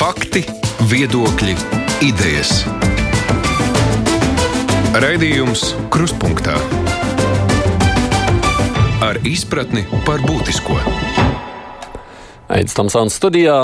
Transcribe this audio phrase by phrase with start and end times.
[0.00, 0.40] Fakti,
[0.88, 1.52] viedokļi,
[2.06, 2.62] idejas.
[4.96, 6.54] Raidījums Krustpunktā
[9.04, 10.78] ar izpratni par būtisko.
[12.48, 13.58] Aizsmeļamies Tamsānas studijā.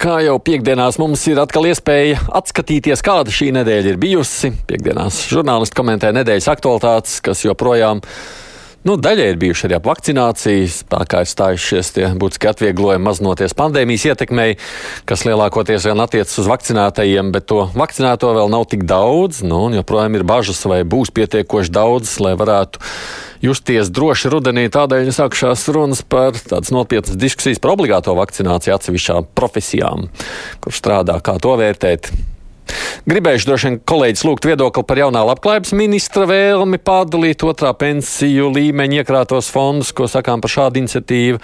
[0.00, 4.54] Kā jau piekdienās mums ir atkal iespēja atskatīties, kāda šī nedēļa ir bijusi.
[4.72, 8.00] Piekdienās žurnālisti komentē nedēļas aktualitātes, kas joprojām
[8.88, 10.68] nu, daļai ir bijuši arī ap vakcināciju.
[10.72, 14.56] Spēkā ir stājušies tie būtiski atvieglojumi mazinoties pandēmijas ietekmei,
[15.08, 19.42] kas lielākoties vien attiecas uz vakcinētajiem, bet to vakcinēto vēl nav tik daudz.
[19.46, 22.82] Nu, joprojām ir bažas, vai būs pietiekoši daudz, lai varētu
[23.42, 24.68] justies droši rudenī.
[24.72, 30.06] Tādēļ ir sākušās runas par tādas nopietnas diskusijas par obligāto vakcināciju atsevišķām profesijām,
[30.62, 32.12] kur strādā, kā to vērtēt.
[33.08, 39.02] Gribējuši droši vien kolēģis lūgt viedokli par jaunā labklājības ministra vēlmi pārdalīt otrā pensiju līmeņa
[39.02, 41.42] iekrātos fondus, ko sakām par šādu iniciatīvu.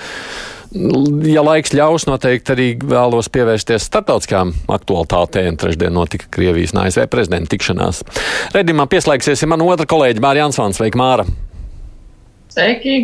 [1.27, 5.57] Ja laiks ļaus, noteikti arī vēlos pievērsties starptautiskām aktualitātēm.
[5.59, 8.05] Trešdien notika Krievijas un ASV prezidenta tikšanās.
[8.55, 10.79] Redimā pieslēgsies mana otra kolēģa Mārija Ansvans.
[10.79, 11.25] Sveika, Māra!
[12.53, 12.99] Sveiki!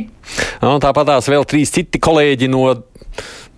[0.65, 2.67] Un tāpat tās vēl trīs citi kolēģi no,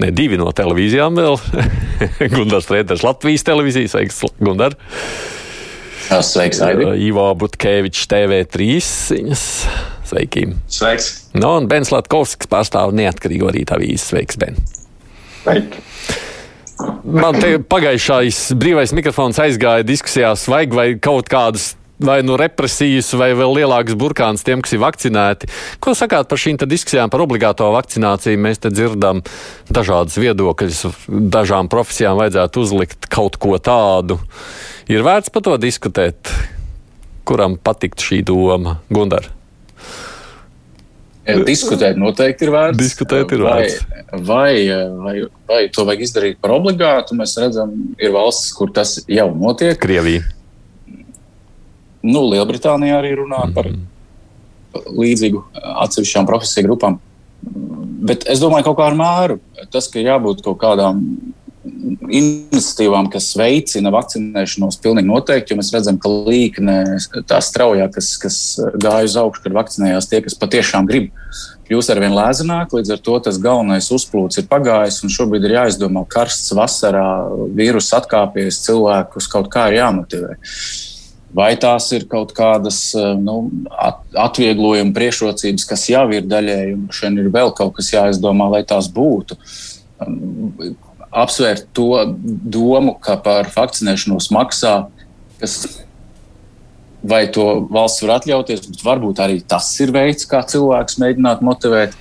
[0.03, 1.39] ne divi no televīzijām vēl.
[2.35, 4.77] Gundars Rēters Latvijas televīzijas, sveiks, Gundar.
[6.07, 6.87] Sveiks, Aidi.
[7.09, 8.69] Ivo Butkevičs TV3
[9.17, 9.45] viņas.
[10.07, 10.45] Sveiki.
[10.71, 11.09] Sveiks.
[11.35, 14.05] No, un Bens Latkovskis pārstāv neatkarīgo rīta avīzi.
[14.13, 14.61] Sveiks, Ben.
[15.43, 15.83] Sveiki.
[17.03, 23.31] Man te pagājušais brīvais mikrofons aizgāja diskusijās, vajag vai kaut kādus vai nu represijas, vai
[23.37, 25.49] vēl lielākas burkāns tiem, kas ir vakcinēti.
[25.83, 28.41] Ko sakāt par šīm diskusijām par obligāto vakcināciju?
[28.41, 29.23] Mēs te dzirdam
[29.73, 34.21] dažādas viedokļas, dažām profesijām vajadzētu uzlikt kaut ko tādu.
[34.93, 36.31] Ir vērts par to diskutēt,
[37.27, 39.33] kuram patikt šī doma, Gundar.
[41.27, 42.79] Diskutēt noteikti ir vērts.
[42.79, 43.81] Diskutēt ir vērts.
[44.13, 44.53] Vai, vai,
[45.03, 45.15] vai,
[45.49, 47.17] vai to vajag izdarīt par obligātu?
[47.19, 49.75] Mēs redzam, ir valstis, kur tas jau notiek.
[49.83, 50.23] Krievija.
[52.07, 53.55] Nu, Lielbritānijā arī runā mm -hmm.
[53.55, 55.43] par līdzīgu
[55.87, 56.99] atsevišķām profesiju grupām.
[58.07, 59.39] Bet es domāju, ka kaut kā ar mēru
[59.71, 61.03] tas, ka jābūt kaut kādām
[62.13, 65.57] iniciatīvām, kas veicina vakcinēšanos, pilnīgi noteikti.
[65.59, 66.77] Mēs redzam, ka līkne
[67.29, 68.39] tā straujā, kas, kas
[68.83, 71.11] gāja uz augšu, kad vakcinējās tie, kas patiešām grib,
[71.69, 72.75] kļūst ar vien lēzenāk.
[72.77, 77.07] Līdz ar to tas galvenais uzplūds ir pagājis, un šobrīd ir jāizdomā, karsts vasarā,
[77.57, 80.37] vīruss atkāpies, cilvēkus kaut kā ir jāmotivē.
[81.35, 82.79] Vai tās ir kaut kādas
[83.19, 83.51] nu,
[84.17, 88.89] atvieglojuma priekšrocības, kas jau ir daļēji, un šeit ir vēl kaut kas jāizdomā, lai tās
[88.93, 89.37] būtu
[91.17, 94.75] apsvērt to domu, ka par vakcinēšanos maksā,
[95.41, 95.57] kas
[97.07, 101.97] vai to valsts var atļauties, bet varbūt arī tas ir veids, kā cilvēks mēģināt motivēt.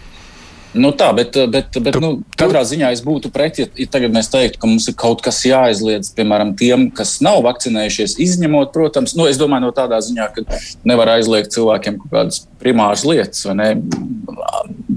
[0.75, 2.09] Nu tā, bet, bet, bet tu, nu,
[2.39, 2.69] katrā tu...
[2.73, 6.11] ziņā es būtu pret, ja, ja tagad mēs teiktu, ka mums ir kaut kas jāizliedz,
[6.17, 11.13] piemēram, tiem, kas nav vakcinējušies, izņemot, protams, nu, es domāju, no tādā ziņā, ka nevar
[11.15, 13.69] aizliegt cilvēkiem kaut kādas primāras lietas, vai ne,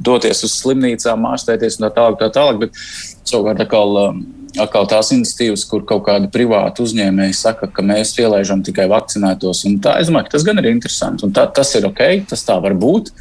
[0.08, 2.82] doties uz slimnīcām, ārstēties un tā tālāk, tā tālāk, bet
[3.28, 4.02] savukārt atkal.
[4.08, 9.64] Um, atkal tās iniciatīvas, kur kaut kāda privāta uzņēmēja saka, ka mēs ielaižam tikai vakcinētos.
[9.84, 11.28] Tā, es domāju, ka tas gan ir interesanti.
[11.34, 13.12] Tā, tas ir ok, tas tā var būt.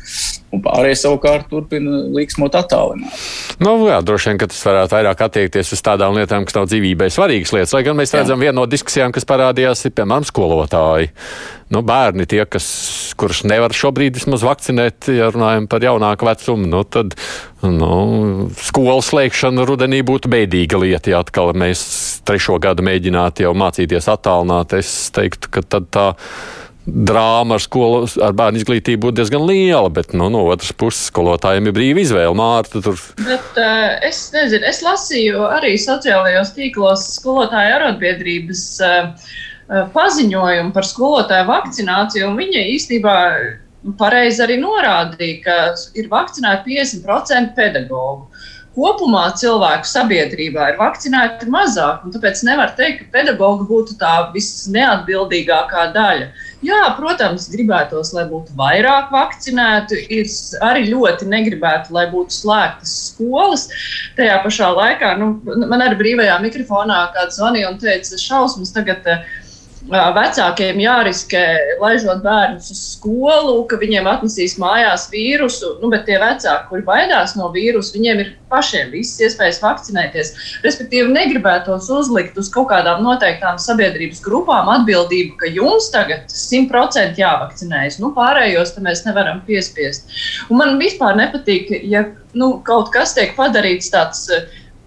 [0.56, 3.20] Un pārējie savukārt turpina līksmot attālināti.
[3.60, 7.10] Nu, jā, droši vien, ka tas varētu vairāk attiekties uz tādām lietām, kas nav dzīvībai
[7.12, 7.76] svarīgas lietas.
[7.76, 11.12] Lai gan mēs redzam, viena no diskusijām, kas parādījās, ir piemēram skolotāji.
[11.68, 12.66] Nu, bērni, tie, kas,
[13.20, 17.18] kurus nevar šobrīd vismaz vakcinēt, ja runājam par jaunāku vecumu, nu, tad
[17.66, 21.12] nu, skolas slēgšana rudenī būtu bēdīga lieta.
[21.12, 21.82] Ja atkal mēs
[22.28, 26.08] trešo gadu mēģinātu jau mācīties attālināt, es teiktu, ka tad tā
[26.88, 31.68] drāma ar, skolu, ar bērnu izglītību būtu diezgan liela, bet nu, no otras puses skolotājiem
[31.68, 32.32] ir brīva izvēle.
[32.38, 32.96] Mārta, tur...
[33.20, 39.36] bet, uh, es nezinu, es lasīju arī sociālajos tīklos skolotāju arotbiedrības uh,
[39.68, 43.16] paziņojumu par skolotāju vakcināciju, un viņa īstenībā
[44.00, 45.58] pareizi arī norādīja, ka
[46.00, 48.46] ir vakcinēti 50% pedagoģu
[48.78, 55.88] kopumā cilvēku sabiedrībā ir vakcinēti mazāk, un tāpēc nevar teikt, ka pedagogi būtu tā visneatbildīgākā
[55.96, 56.28] daļa.
[56.66, 60.30] Jā, protams, gribētos, lai būtu vairāk vakcinētu, ir
[60.66, 63.66] arī ļoti negribētu, lai būtu slēgtas skolas.
[64.18, 65.34] Tajā pašā laikā nu,
[65.66, 69.06] man arī brīvajā mikrofonā kāds zvanīja un teica, šausmas tagad.
[69.10, 69.37] Uh,
[69.86, 71.44] vecākiem jāriskē,
[71.80, 77.36] laižot bērnus uz skolu, ka viņiem atnesīs mājās vīrusu, nu, bet tie vecāki, kuri baidās
[77.38, 80.34] no vīrusu, viņiem ir pašiem visas iespējas vakcinēties.
[80.66, 88.00] Respektīvi, negribētos uzlikt uz kaut kādām noteiktām sabiedrības grupām atbildību, ka jums tagad simtprocentīgi jāvakcinējas.
[88.04, 90.10] Nu, pārējos mēs nevaram piespiest.
[90.50, 92.08] Un man vispār nepatīk, ja
[92.38, 94.28] nu, kaut kas tiek padarīts tāds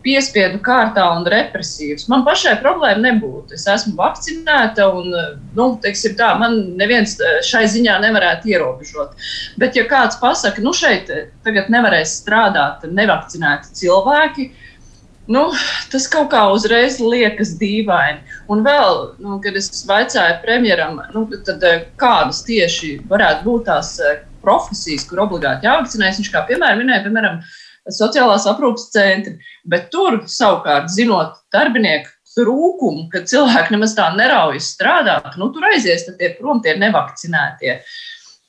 [0.05, 2.07] piespiedu kārtā un represīvs.
[2.13, 3.57] Man pašai problēma nebūtu.
[3.57, 5.13] Es esmu vakcinēta, un
[5.57, 7.17] nu, teiksim, tā, man neviens
[7.47, 9.29] šai ziņā nevarētu ierobežot.
[9.61, 11.11] Bet, ja kāds pasakā, nu šeit
[11.45, 14.51] tagad nevarēs strādāt nevakcinēti cilvēki,
[15.31, 15.45] nu,
[15.93, 18.25] tas kaut kā uzreiz liekas dīvaini.
[18.51, 21.65] Un vēl, nu, kad es vaicāju premjeram, nu, tad,
[22.01, 23.95] kādas tieši varētu būt tās
[24.41, 27.43] profesijas, kur obligāti jāvakcinējas, viņš kā piemēram minēja, piemēram,
[27.89, 29.39] sociālās aprūpas centri.
[29.65, 36.07] Bet tur savukārt, zinot darbinieku trūkumu, ka cilvēki nemaz tā neraujas strādāt, nu, tur aizies
[36.07, 37.81] tie prom tie nevakcinētie.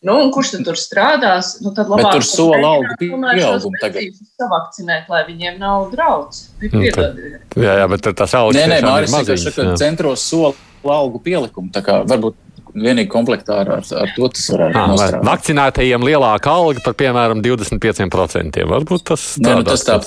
[0.02, 1.56] Nu, kurš tad tur strādās?
[1.62, 4.16] Nu, tad labāk tur sola algu pieaugumu tagad.
[4.42, 6.48] Savakcinēt, lai viņiem nav draudz.
[6.74, 10.56] Nu, jā, jā, bet tas algas nē, nē, Māris, maziņas, saka, centros sola
[10.90, 11.70] algu pielikumu.
[11.76, 12.40] Tā kā varbūt
[12.76, 15.26] vienīgi komplektā ar, ar, ar to tas varētu ah, nostrādāt.
[15.28, 18.62] Vakcinētajiem lielāka alga par, piemēram, 25%.
[18.72, 20.00] Varbūt tas, Nē, nu, tas, tā,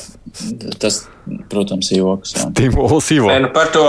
[0.82, 1.00] tas,
[1.52, 2.36] protams, ir joks.
[2.44, 3.40] Stimuls ir joks.
[3.46, 3.86] Nu, par, to,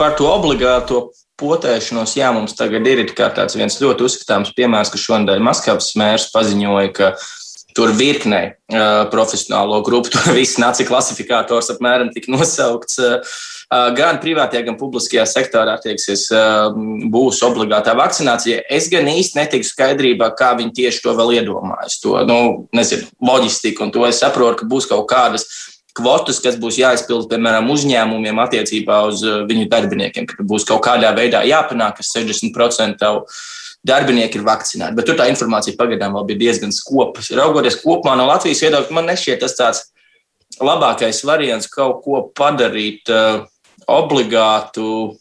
[0.00, 1.06] par to obligāto
[1.40, 6.92] potēšanos, jā, mums tagad ir tāds viens ļoti uzskatāms piemērs, ka šonadēļ Maskavas mērs paziņoja,
[6.96, 7.12] ka
[7.76, 12.96] tur virknē uh, profesionālo grupu, tur viss nācija klasifikators apmēram tika nosaukts.
[13.02, 13.36] Uh,
[13.70, 16.28] gan privātajā, gan publiskajā sektorā tieksies,
[17.12, 18.62] būs obligātā vakcinācija.
[18.70, 21.98] Es gan īsti netiku skaidrībā, kā viņi tieši to vēl iedomājas.
[22.04, 22.38] To nu,
[22.76, 25.48] nezinu, loģistiku, un to es saprotu, ka būs kaut kādas
[25.96, 31.40] kvotas, kas būs jāizpild, piemēram, uzņēmumiem attiecībā uz viņu darbiniekiem, ka būs kaut kādā veidā
[31.48, 33.10] jāpanāk, ka 60%
[33.86, 34.96] darbinieki ir vakcinēti.
[34.98, 37.24] Bet tur tā informācija pagaidām vēl bija diezgan skopa.
[37.38, 39.84] Raugoties kopumā no Latvijas viedokļa, man nešķiet tas tāds
[40.62, 43.06] labākais variants kaut ko padarīt.
[43.10, 43.46] Uh,
[43.86, 45.16] obligātu.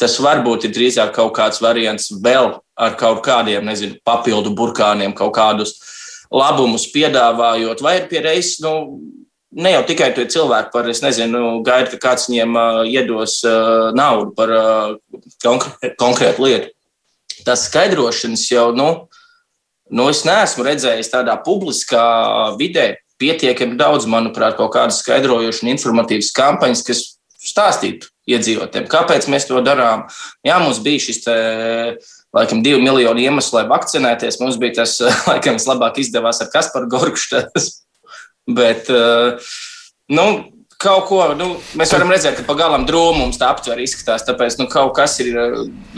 [0.00, 5.34] Tas varbūt ir drīzāk kaut kāds variants vēl ar kaut kādiem, nezinu, papildu burkāniem, kaut
[5.36, 5.76] kādus
[6.32, 9.02] labumus piedāvājot, vai ir pie reizes, nu,
[9.52, 13.90] ne jau tikai tie cilvēki par, es nezinu, gaida, ka kāds viņiem uh, iedos uh,
[13.96, 14.94] naudu par uh,
[15.44, 16.72] konkrētu, konkrētu lietu.
[17.44, 18.88] Tas skaidrošanas jau, nu,
[19.92, 22.02] nu, es neesmu redzējis tādā publiskā
[22.58, 27.02] vidē pietiekami daudz, manuprāt, kaut kādas skaidrojošas un informatīvas kampaņas, kas
[27.42, 30.06] stāstīt iedzīvotājiem, kāpēc mēs to darām.
[30.46, 31.36] Jā, mums bija šis te,
[32.36, 34.40] laikam, divu miljonu iemeslu, lai vakcinēties.
[34.42, 34.98] Mums bija tas,
[35.30, 37.70] laikam, vislabāk izdevās ar Kasparu Gorkštas.
[38.58, 39.54] Bet, eh,
[40.10, 40.26] nu,
[40.82, 41.48] kaut ko, nu,
[41.78, 44.24] mēs varam redzēt, ka pagalām drūmu mums tā aptver izskatās.
[44.26, 45.36] Tāpēc, nu, kaut ir,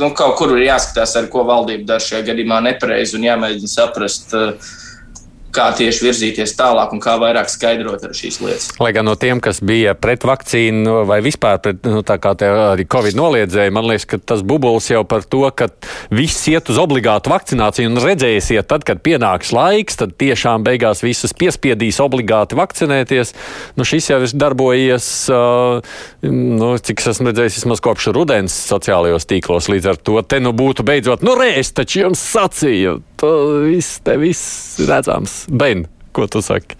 [0.00, 4.36] nu, kaut kur ir jāskatās, ar ko valdība dara šajā gadījumā nepareizi un jāmēģina saprast.
[4.36, 4.74] Uh,
[5.54, 8.70] kā tieši virzīties tālāk un kā vairāk skaidrot šīs lietas.
[8.82, 13.74] Lai gan no tiem, kas bija pret vakcīnu vai vispār pret nu, arī Covid noliedzēju,
[13.74, 15.70] man liekas, ka tas bubulis jau par to, ka
[16.14, 21.34] viss iet uz obligātu vakcināciju un redzēsiet, tad, kad pienāks laiks, tad tiešām beigās visus
[21.36, 23.34] piespiedīs obligāti vakcinēties.
[23.78, 25.08] Nu, šis jau ir darbojies,
[26.28, 29.70] nu, cik es esmu redzējis, vismaz kopš rudens sociālajos tīklos.
[29.72, 32.98] Līdz ar to te nu būtu beidzot, nu, reiz taču jums sacīju,
[33.66, 35.44] viss te viss redzams.
[35.50, 35.86] Ben,
[36.16, 36.78] ko tu saki?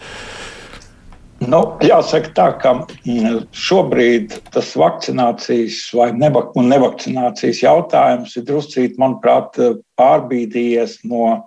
[1.45, 9.59] Nu, jāsaka, tā, ka mm, šobrīd tas vakcinācijas vai nevak nevakcinācijas jautājums ir druscīt, manuprāt,
[9.99, 11.43] pārbīdījies no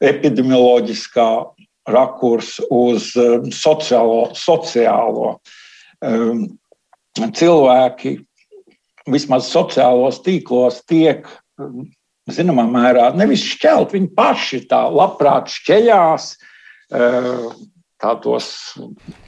[0.00, 1.28] epidemioloģiskā
[1.92, 4.30] rakursa uz um, sociālo.
[4.38, 5.36] sociālo.
[6.04, 6.46] Um,
[7.18, 8.14] cilvēki
[9.10, 11.26] vismaz sociālos tīklos tiek
[11.58, 11.88] um,
[12.34, 16.28] zināmā mērā nevis šķelt, viņi paši tā labprāt šķeļās
[16.94, 17.46] eh,
[18.02, 18.50] tādos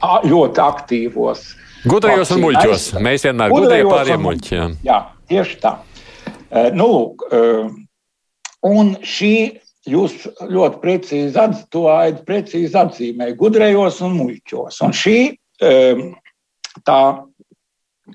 [0.01, 1.45] ļoti aktīvos.
[1.89, 2.87] Gudrajos un muļķos.
[3.01, 4.77] Mēs vienmēr gudrējam pāriem muļķiem.
[4.85, 5.75] Jā, tieši tā.
[6.51, 7.73] Eh, nu, lūk, eh,
[8.69, 9.33] un šī
[9.89, 11.87] jūs ļoti precīzi, atz, to
[12.27, 14.81] precīzi atzīmē gudrajos un muļķos.
[14.85, 15.17] Un šī
[16.85, 16.99] tā,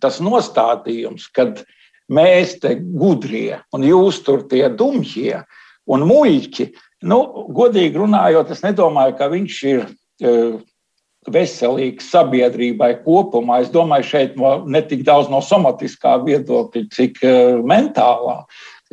[0.03, 1.65] tas nostādījums, kad
[2.13, 5.43] mēs te gudrie, un jūs tur tie dumjie
[5.87, 6.71] un muļķi.
[7.07, 7.21] Nu,
[7.55, 10.57] godīgi runājot, es nedomāju, ka viņš ir uh,
[11.31, 13.61] veselīgs sabiedrībai kopumā.
[13.63, 18.41] Es domāju, šeit ne tik daudz no somatiskā viedokļa, cik uh, mentālā.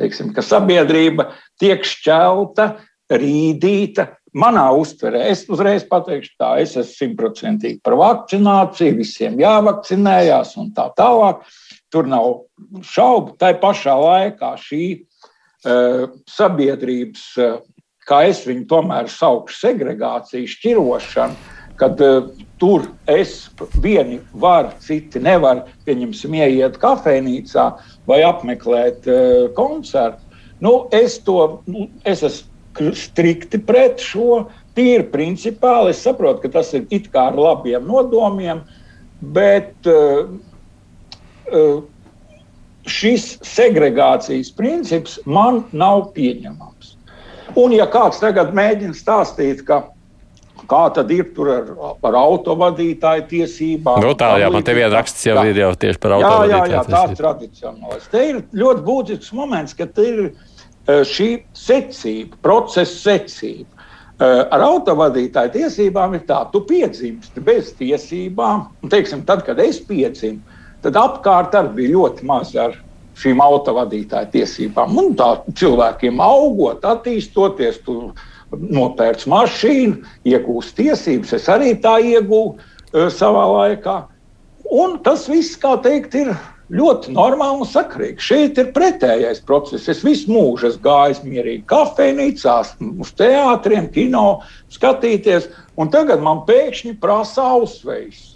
[0.00, 1.30] Teiksim, ka sabiedrība
[1.62, 2.74] tiek šķelta,
[3.14, 4.10] rīdīta.
[4.34, 10.88] Manā uztverē es uzreiz pateikšu, tā es esmu simtprocentīgi par vakcināciju, visiem jāvakcinējās un tā
[10.98, 11.44] tālāk.
[11.94, 12.30] Tur nav
[12.82, 13.36] šaubu.
[13.38, 17.60] Tā pašā laikā šī uh, sabiedrības, uh,
[18.08, 23.44] kā es viņu tomēr saukšu, segregācija, šķirošana, kad uh, tur es
[23.82, 27.68] vieni varu, citi nevar, pieņemsim, ieiet kafejnīcā
[28.10, 30.34] vai apmeklēt uh, koncertu.
[30.64, 31.38] Nu, es, to,
[31.70, 34.44] nu, es esmu strikti pret šo.
[34.74, 38.64] Tīri principāli es saprotu, ka tas ir it kā ar labiem nodomiem,
[39.34, 40.26] bet uh,
[42.88, 46.94] šis segregācijas princips man nav pieņemams.
[47.60, 49.84] Un, ja kāds tagad mēģina stāstīt, ka
[50.68, 51.68] kā tad ir ar,
[52.08, 54.00] ar autovadītāju tiesībām.
[54.02, 56.54] Nu, tā, jā, man te viena raksts jau ir jau tieši par autovadītāju.
[56.54, 58.08] Jā, jā, jā tā ir tradicionālais.
[58.12, 63.68] Te ir ļoti būtisks moments, ka te ir eh, šī secība, procesa secība.
[64.14, 70.53] Eh, ar autovadītāju tiesībām ir tā, tu piedzimsti bez tiesībām, teiksim, tad, kad es piedzimu,
[70.84, 72.76] tad apkārt arī bija ļoti maz ar
[73.20, 74.96] šīm autovadītāju tiesībām.
[75.00, 78.12] Un tā cilvēkiem augot, attīstoties, tu
[78.54, 81.36] nopērts mašīnu, iegūst tiesības.
[81.38, 84.00] Es arī tā iegūstu uh, savā laikā.
[84.74, 86.32] Un tas viss, kā teikt, ir
[86.74, 88.22] ļoti normāli un sakrīgi.
[88.24, 89.88] Šeit ir pretējais process.
[89.90, 94.40] Es visu mūžu esmu gājis mierīgi kafejnīcās, uz teātriem, kino,
[94.72, 98.33] skatīties, un tagad man pēkšņi prasa ausvejas.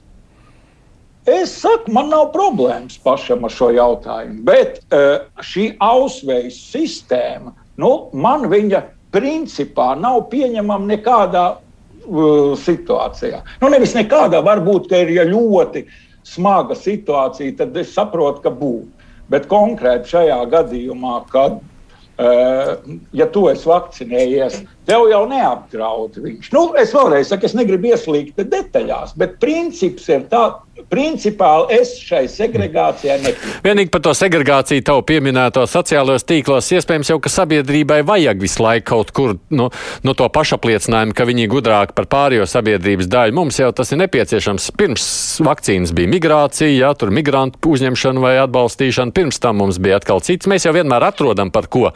[1.28, 7.90] Es saku, man nav problēmas pašam ar šo jautājumu, bet uh, šī ausvejas sistēma, nu,
[8.16, 8.80] man viņa
[9.12, 13.42] principā nav pieņemama nekādā uh, situācijā.
[13.60, 15.84] Nu, nevis nekādā, varbūt, ka ir ja ļoti
[16.28, 19.10] smaga situācija, tad es saprotu, ka būtu.
[19.28, 22.78] Bet konkrēti šajā gadījumā, kad uh,
[23.16, 26.48] ja tu esi vakcinējies, tev jau neapdraud viņš.
[26.56, 32.22] Nu, es vēlreiz saku, es negribu ieslīgt detaļās, bet princips ir tāds Principāli es šai
[32.30, 33.60] segregācijai nepiekrītu.
[33.64, 38.86] Vienīgi par to segregāciju tavu pieminēto sociālajos tīklos, iespējams jau, ka sabiedrībai vajag visu laiku
[38.92, 39.66] kaut kur nu,
[40.06, 43.36] no to pašapliecinājumu, ka viņi ir gudrāki par pārējo sabiedrības daļu.
[43.36, 44.70] Mums jau tas ir nepieciešams.
[44.78, 45.08] Pirms
[45.44, 50.48] vakcīnas bija migrācija, jā, tur migrantu uzņemšana vai atbalstīšana, pirms tam mums bija atkal cits.
[50.48, 51.90] Mēs jau vienmēr atrodam, par ko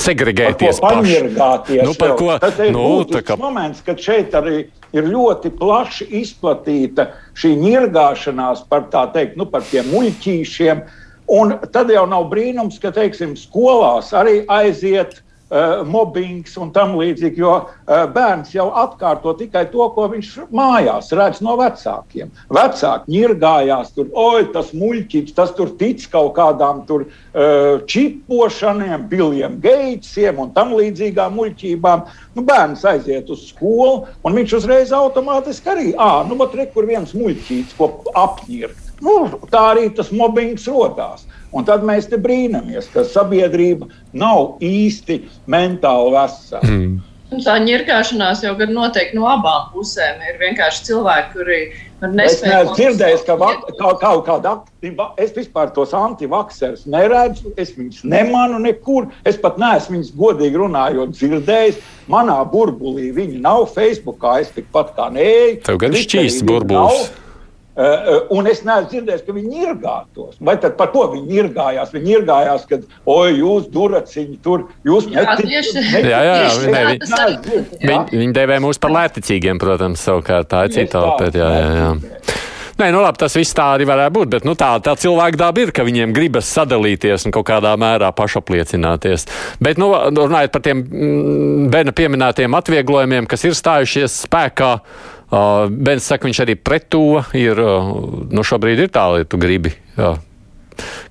[0.00, 0.80] segregēties.
[0.82, 1.60] Par ko.
[1.84, 2.32] Nu, par ko?
[2.42, 3.38] Tas ir nu, kā...
[3.38, 4.64] moments, kad šeit arī
[4.94, 10.84] ir ļoti plaši izplatīta šī ņirgāšanās par, teikt, nu, par tiem muļķīšiem.
[11.34, 15.33] Un tad jau nav brīnums, ka teiksim, skolās arī aiziet uh,
[15.86, 21.42] mobbings un tam līdzīgi, jo uh, bērns jau atkārto tikai to, ko viņš mājās redz
[21.44, 22.32] no vecākiem.
[22.54, 29.60] Vecāki ņirgājās, tur, oi, tas muļķis, tas tur tic kaut kādām tur uh, čipošaniem, Biljam
[29.62, 32.08] Geitsiem un tam līdzīgām muļķībām.
[32.34, 37.14] Nu, bērns aiziet uz skolu, un viņš uzreiz automātiski arī, ah, nu, re, kur viens
[37.14, 38.84] muļķīts, ko apņirkt.
[39.04, 41.26] Nu, tā arī tas mobbings rodās.
[41.54, 45.20] Un tad mēs te brīnamies, ka sabiedrība nav īsti
[45.50, 46.62] mentāli vesela.
[46.66, 47.02] Mm.
[47.44, 50.20] Tā ņirgāšanās jau gan noteikti no abām pusēm.
[50.28, 51.60] Ir vienkārši cilvēki, kuri
[52.04, 58.02] Es neesmu dzirdējis, ka kaut, kaut kāda aktīva, es vispār tos antivakserus neredzu, es viņus
[58.04, 59.08] nemanu nekur.
[59.24, 61.80] Es pat neesmu viņus godīgi runājot dzirdējis.
[62.12, 65.30] Manā burbulī viņi nav Facebookā, es tikpat kā nē.
[65.64, 67.06] Tev gan šķīsts burbulis.
[67.06, 67.20] Nav.
[67.74, 70.36] Uh, un es neesmu dzirdējis, ka viņi ir gātos.
[70.46, 71.90] Vai tad par to viņi ir gājās?
[71.90, 75.72] Viņi ir gājās, kad, oi, jūs duraciņi tur, jūs neticat.
[76.06, 80.76] Jā, jā, jā, ne, viņi, viņi, viņi devē mūs par lēticīgiem, protams, savukārt tā ir
[80.76, 81.40] cita opēta.
[81.42, 82.34] Jā, jā, jā.
[82.78, 85.62] Nē, nu labi, tas viss tā arī varētu būt, bet nu, tā, tā cilvēka daba
[85.62, 89.26] ir, ka viņiem gribas sadalīties un kaut kādā mērā pašapliecināties.
[89.62, 95.23] Bet, nu, runājot par tiem mm, Bena pieminētiem atvieglojumiem, kas ir stājušies spēkā, Uh,
[95.70, 97.58] Bens saka, viņš arī pret to ir.
[97.58, 99.74] Uh, nu, šobrīd ir tā, lai tu gribi.
[99.98, 100.14] Jā.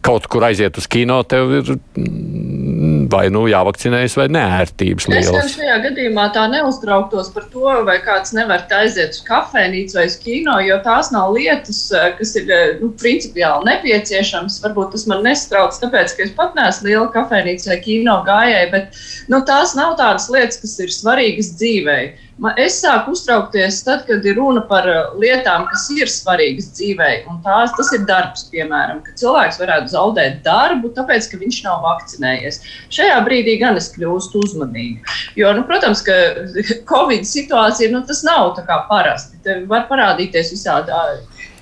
[0.03, 5.29] Kaut kur aiziet uz kino, tev ir mm, vai nu jāvakcinējas, vai nērtības lielas.
[5.29, 10.05] Es gan šajā gadījumā tā neuztrauktos par to, vai kāds nevar aiziet uz kafejnīcu vai
[10.09, 12.51] uz kino, jo tās nav lietas, uh, kas ir
[12.81, 14.59] nu, principiāli nepieciešamas.
[14.65, 19.03] Varbūt tas man nestrauc, tāpēc, ka es pat neesmu liela kafejnīca vai kino gājēja, bet
[19.31, 21.55] nu, tās nav tādas lietas, kas ir svarīgas
[22.39, 22.53] dzīvei.
[22.57, 27.25] Es sāku uztraukties tad, kad ir runa par uh, lietām, kas ir svarīgas dzīvē.
[27.43, 32.61] Tās, tas ir darbs, piemēram, ka cilvēks varētu zaudēt darbu, tāpēc, ka viņš nav vakcinējies.
[32.89, 35.03] Šajā brīdī gan es kļūstu uzmanīga.
[35.35, 36.13] Jo, nu, protams, ka
[36.91, 39.37] Covid situācija nu, tas nav tā kā parasti.
[39.43, 40.93] Te var parādīties visādi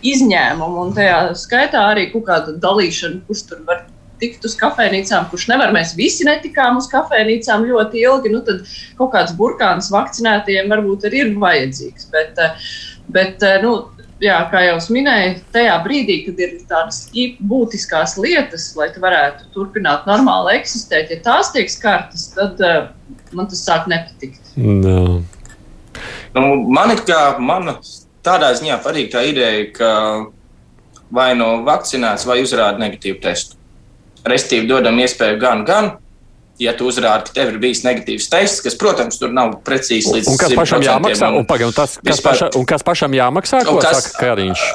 [0.02, 3.84] izņēmumi, un tajā skaitā arī kaut kāda dalīšana, kurš tur var
[4.22, 5.74] tikt uz kafejnīcām, kurš nevar.
[5.76, 8.34] Mēs visi netikām uz kafejnīcām ļoti ilgi.
[8.34, 8.64] Nu, tad
[9.00, 12.08] kaut kāds burkāns vakcinētiem varbūt arī ir vajadzīgs.
[12.14, 12.70] Bet, eh,
[13.12, 13.76] bet eh, nu,
[14.22, 17.04] jā, kā jau minēju, tajā brīdī, kad ir tādas
[17.52, 22.92] būtiskas lietas, lai tu varētu turpināt normāli eksistēt, ja tās tiek skartas, tad uh,
[23.34, 24.54] man tas sāk nepatikt.
[24.58, 25.24] No.
[26.36, 27.80] Nu, man ir kā mana
[28.24, 29.90] tādā ziņā patīk tā ideja, ka
[31.12, 33.58] vai no nu vakcinēts vai uzrāda negatīvu testu.
[34.28, 35.92] Restīvi dodam iespēju gan, gan.
[36.62, 40.30] Ja tu uzrādi, ka tev ir bijis negatīvs tests, kas, protams, tur nav precīzi līdz
[40.30, 43.64] un kas pašam jāmaksā, un, pagaid, un, tas, kas, Vispār, paša, un kas pašam jāmaksā,
[43.66, 44.66] ko kas, saka Kariņš?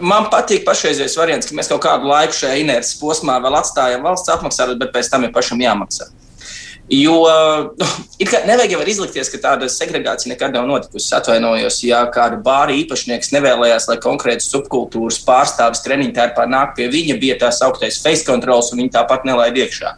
[0.00, 4.32] man patīk pašreizējais variants, ka mēs kaut kādu laiku šajā inerces posmā vēl atstājam valsts
[4.32, 6.08] apmaksāt, bet pēc tam ir pašam jāmaksā.
[6.92, 7.14] Jo
[7.80, 7.86] nu,
[8.46, 11.14] nevajag jau izlikties, ka tāda segregācija nekad nav notikusi.
[11.16, 17.16] Atvainojos, ja kāda bāra īpašnieks nevēlējās, lai konkrēts subkultūras pārstāvis treniņu tērpā nāk pie viņa,
[17.22, 19.96] bija tās augtais face controls, un viņi tāpat nelaid iekšā.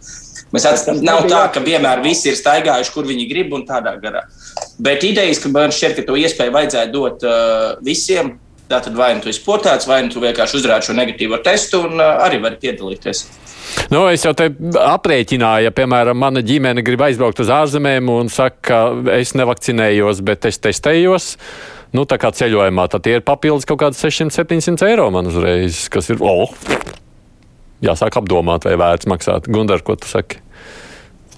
[0.55, 4.23] Mēs atcīm, nav tā, ka vienmēr visi ir staigājuši, kur viņi grib un tādā garā.
[4.78, 8.37] Bet idejas, ka man šķiet, ka to iespēju vajadzētu dot uh, visiem,
[8.71, 11.99] tātad vai nu tu esi portēts, vai nu tu vienkārši uzrādi šo negatīvo testu un
[11.99, 13.25] uh, arī vari piedalīties.
[13.92, 14.49] Nu, es jau te
[14.83, 20.49] aprēķināju, ja, piemēram, mana ģimene grib aizbraukt uz ārzemēm un saka, ka es nevakcinējos, bet
[20.50, 21.28] es testējos.
[21.95, 26.11] Nu, tā kā ceļojumā, tad tie ir papildus kaut kādi 600-700 eiro man uzreiz, kas
[26.11, 26.50] ir, oh,
[27.85, 29.49] jāsāk apdomāt, vai vērts maksāt.
[29.52, 30.42] Gundar, ko tu saki?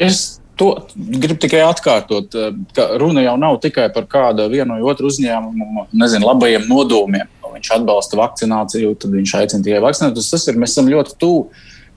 [0.02, 2.34] Es to gribu tikai atkārtot,
[2.74, 7.34] ka runa jau nav tikai par kādu vienu vai otru uzņēmumu, nezinu, labajiem nodomiem.
[7.48, 10.18] Viņš atbalsta vakcināciju, tad viņš aicina tikai vakcinēt.
[10.18, 11.46] Tas ir, mēs esam ļoti tuvu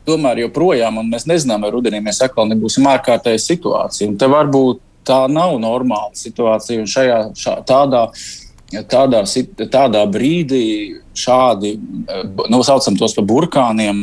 [0.07, 4.09] tomēr joprojām, mēs nezinām, vai rudenī mēs atkal nebūsim ārkārtēja situācija.
[4.11, 8.07] Un te varbūt tā nav normāla situācija, šajā šā, tādā.
[8.71, 9.19] Tādā,
[9.67, 10.65] tādā brīdī
[11.19, 11.73] šādi,
[12.47, 13.97] nu, saucam tos par burkāniem,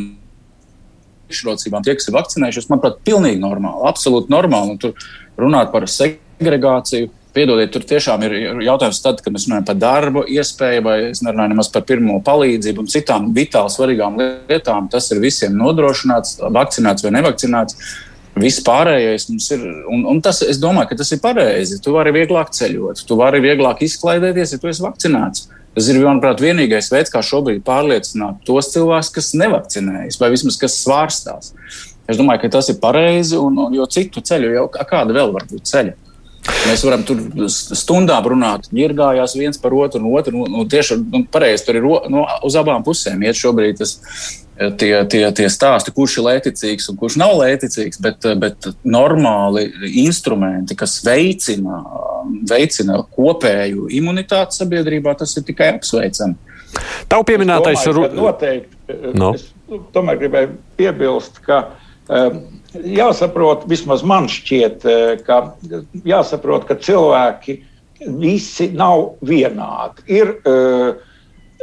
[1.29, 4.75] priekšrocībām tie, kas ir vakcinējušies, manuprāt, pilnīgi normāli, absolūti normāli.
[4.75, 4.95] Un tur
[5.41, 8.33] runāt par segregāciju, Piedodiet, tur tiešām ir
[8.67, 12.83] jautājums, tad, kad mēs runājam par darbu, iespēju, vai es nerunāju nemaz par pirmo palīdzību
[12.83, 14.89] un citām vitāli svarīgām lietām.
[14.91, 17.79] Tas ir visiem nodrošināts, vakcinēts vai nevakcinēts.
[18.43, 21.79] Viss pārējais mums ir, un, un tas, es domāju, ka tas ir pareizi.
[21.83, 25.47] Tu vari vieglāk ceļot, tu vari vieglāk izklaidēties, ja tu esi vakcinēts.
[25.79, 30.81] Tas ir, manuprāt, vienīgais veids, kā šobrīd pārliecināt tos cilvēkus, kas nevakcinējas, vai vismaz kas
[30.83, 31.55] svārstās.
[32.11, 35.47] Es domāju, ka tas ir pareizi, un, un jo citu ceļu, jau kāda vēl var
[35.47, 35.95] būt ceļa.
[36.69, 37.21] Mēs varam tur
[37.53, 40.35] stundām runāt, ņirgājās viens par otru, un otru.
[40.37, 43.25] Nu, nu, tieši nu, pareizi tur ir no, uz abām pusēm.
[43.27, 43.97] Iet šobrīd tas,
[44.81, 49.69] tie, tie, tie stāsti, kurš ir lēticīgs un kurš nav lēticīgs, bet, bet normāli
[50.05, 51.83] instrumenti, kas veicina,
[52.49, 56.39] veicina kopēju imunitāti sabiedrībā, tas ir tikai apsveicami.
[57.09, 58.99] Tavu pieminētais ir noteikti.
[59.17, 59.33] No.
[59.37, 59.51] Es
[59.95, 61.63] tomēr gribēju piebilst, ka
[62.09, 62.41] um,
[62.75, 65.55] jāsaprot, vismaz man šķiet, eh, ka
[66.05, 67.63] jāsaprot, ka cilvēki
[68.01, 70.05] visi nav vienādi.
[70.07, 70.95] Ir, eh,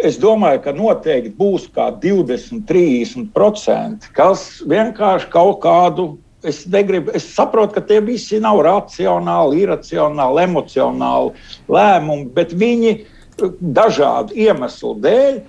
[0.03, 6.17] es domāju, ka noteikti būs kā 20, 30%, kas vienkārši kaut kādu.
[6.43, 11.33] Es, negribu, es saprotu, ka tie visi nav racionāli, iracionāli, emocionāli
[11.67, 15.41] lēmumi, bet viņi eh, dažādu iemeslu dēļ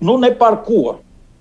[0.00, 0.98] nu, ne par ko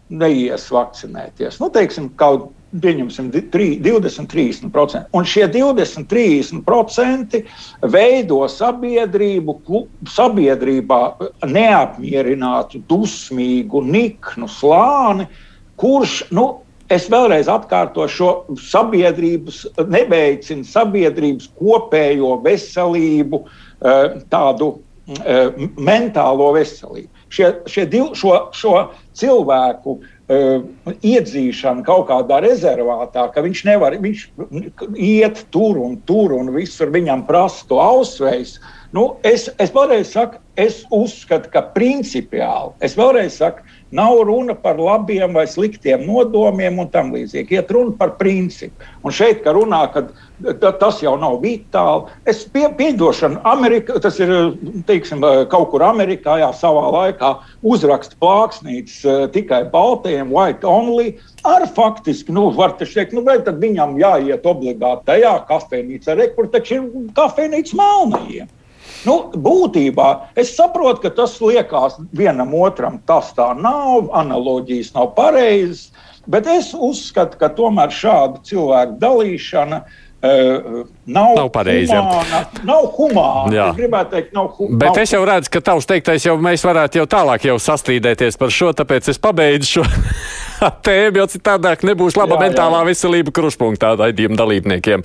[0.10, 1.60] neies vakcinēties.
[1.60, 2.52] Nu, teiksim, kaut
[2.82, 5.02] pieņemsim 20, 30%.
[5.16, 7.42] Un šie 20, 30%
[7.92, 9.58] veido sabiedrību,
[10.12, 11.02] sabiedrībā
[11.50, 15.28] neapmierinātu, dusmīgu, niknu slāni,
[15.82, 16.48] kurš, nu,
[16.92, 24.76] es vēlreiz atkārtošu, šo sabiedrības neveicina sabiedrības kopējo veselību, eh, tādu
[25.26, 27.10] eh, mentālo veselību.
[27.36, 28.76] Šie, šie div, šo, šo
[29.18, 34.24] cilvēku Uh, iedzīšana kaut kādā rezervātā, ka viņš nevar viņš
[34.98, 38.60] iet tur un tur un visur viņam prasa to ausveisu.
[38.96, 43.64] Nu, es, es vēlreiz saku, es uzskatu, ka principiāli, es vēlreiz saku,
[43.96, 47.56] nav runa par labiem vai sliktiem nodomiem un tam līdzīgi.
[47.56, 48.84] Iet runa par principu.
[49.06, 50.08] Un šeit, ka runā, ka
[50.82, 52.12] tas jau nav vitāli.
[52.28, 54.34] Es pie, piedošanu, Amerika, tas ir
[54.90, 57.32] teiksim, kaut kur Amerikā, jā, savā laikā
[57.64, 61.16] uzraksta plāksnītes uh, tikai baltajiem, white only.
[61.48, 66.80] Ar faktiski, nu, var teikt, nu, vai tad viņam jāiet obligāti tajā kafejnīcā, kur taču
[66.80, 68.52] ir kafejnīca melnajiem.
[69.06, 75.92] Nu, būtībā es saprotu, ka tas liekas vienam otram, tas tā nav, analoģijas nav pareizas,
[76.30, 81.94] bet es uzskatu, ka tomēr šāda cilvēku dalīšana uh, nav, nav pareizi.
[82.66, 83.54] Nav humāna.
[83.54, 83.70] Jā.
[83.70, 84.82] Es gribētu teikt, nav humāna.
[84.86, 88.54] Bet es jau redzu, ka tavs teiktais jau mēs varētu jau tālāk jau sastrīdēties par
[88.54, 89.88] šo, tāpēc es pabeidzu šo
[90.88, 92.90] tēmu, jo citādāk nebūs laba jā, mentālā jā.
[92.90, 95.04] veselība kruspunktā raidījuma dalībniekiem.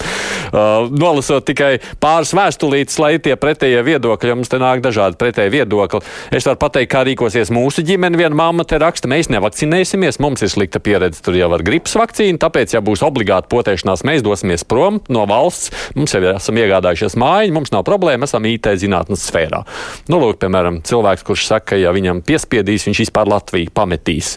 [0.51, 6.03] Uh, nolasot tikai pāris vēstulītes, lai tie pretējie viedokļi, mums te nāk dažādi pretēji viedokļi.
[6.37, 8.19] Es varu pateikt, kā rīkosies mūsu ģimene.
[8.21, 12.41] Viena mamma te raksta, mēs nevakcinēsimies, mums ir slikta pieredze tur jau ar gripas vakcīnu,
[12.43, 15.73] tāpēc, ja būs obligāti potēšanās, mēs dosimies prom no valsts.
[15.99, 19.63] Mums jau esam iegādājušies mājiņu, mums nav problēma, esam IT zinātnes sfērā.
[20.11, 24.35] Nu, lūk, piemēram, cilvēks, kurš saka, ka ja viņam piespiedīs, viņš vispār Latviju pametīs.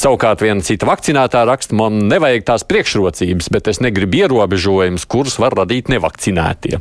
[0.00, 5.54] Savukārt viena cita vakcinētā raksta, man nevajag tās priekšrocības, bet es negribu ierobežojumus, kurus var
[5.62, 6.80] radīt nevakcinētie.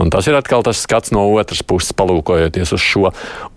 [0.00, 3.10] Un tas ir atkal tas skats no otras puses, palūkojoties uz šo.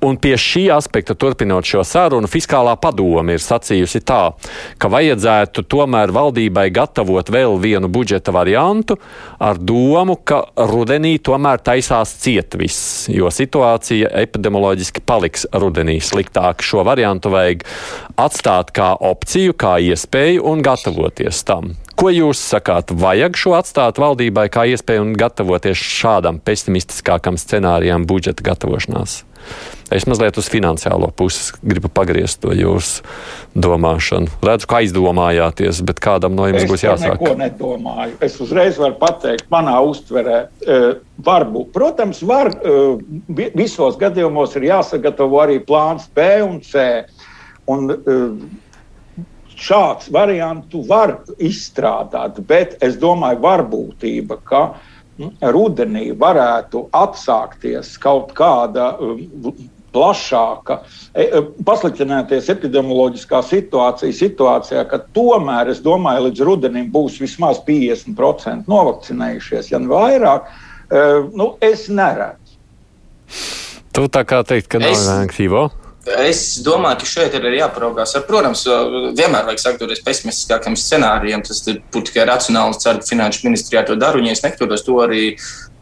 [0.04, 4.22] Un pie šī aspekta, turpinot šo sarunu, fiskālā padome ir sacījusi tā,
[4.80, 8.98] ka vajadzētu tomēr valdībai gatavot vēl vienu budžeta variantu
[9.44, 16.64] ar domu, ka rudenī tomēr taisās ciet viss, jo situācija epidemioloģiski paliks rudenī sliktāk.
[16.64, 17.66] Šo variantu vajag
[18.20, 21.72] atstāt kā opciju, kā iespēju un gatavoties tam.
[21.98, 22.92] Ko jūs sakāt?
[22.94, 29.24] Vajag šo atstāt valdībai kā iespēju un gatavoties šādam pesimistiskākam scenārijam budžeta gatavošanās?
[29.94, 33.02] Es mazliet uz finansiālo pusi gribu pagriezt to jūsu
[33.58, 34.30] domāšanu.
[34.46, 37.18] Redzu, ka aizdomājāties, bet kādam no jums es būs jāsāk.
[37.18, 38.16] Es neko nedomāju.
[38.26, 40.90] Es uzreiz varu pateikt, manā uztverē, uh,
[41.26, 43.02] varbūt, protams, var, uh,
[43.58, 47.04] visos gadījumos ir jāsagatavo arī plāns B un C.
[47.70, 48.63] Un, uh,
[49.60, 54.64] šāds variants var izstrādāt, bet es domāju, varbūtība, ka
[55.54, 58.94] rudenī varētu atsākties kaut kāda
[59.94, 60.80] plašāka,
[61.14, 68.70] e, e, pasliktināties epidemioloģiskā situācija, situācijā, ka tomēr, es domāju, līdz rudenim būs vismaz 50%
[68.72, 70.50] novakcinējušies, ja ne vairāk,
[70.90, 71.06] e,
[71.38, 72.58] nu, es neredzu.
[73.94, 75.68] Tu tā kā teikt, ka nav aktīvo?
[76.04, 78.18] Es domāju, ka šeit ir jāparaugās.
[78.28, 78.66] Protams,
[79.16, 81.44] vienmēr vajag sagatavoties pesimistiskākiem scenārijiem.
[81.48, 82.76] Tas būtu tikai racionāli.
[82.76, 84.20] Es ceru, ka finanšu ministrijā to dara.
[84.20, 85.30] Un, ja es nekļūdos, to arī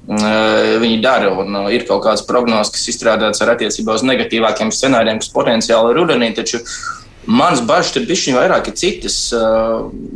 [0.05, 1.31] viņi dara.
[1.41, 6.01] Un ir kaut kādas prognozes, kas izstrādātas ar attiecībā uz negatīvākiem scenārijiem, kas potenciāli ir
[6.03, 6.29] rudenī.
[6.37, 6.61] Taču
[7.25, 9.17] mans bažas ir bijušas vairāk citas.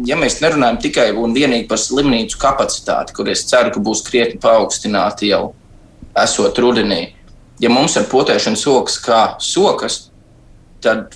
[0.06, 4.38] Ja mēs nerunājam tikai un vienīgi par slimnīcu kapacitāti, kur es ceru, ka būs krietni
[4.38, 5.48] paaugstināti jau
[6.22, 7.15] esot rudenī.
[7.64, 10.10] Ja mums ir potēšanas sokas kā sokas,
[10.84, 11.16] tad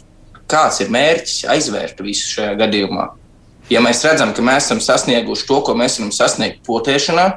[0.50, 3.10] kāds ir mērķis aizvērt visu šajā gadījumā?
[3.70, 7.28] Ja mēs redzam, ka mēs esam sasnieguši to, ko mēs varam sasniegt potēšanā,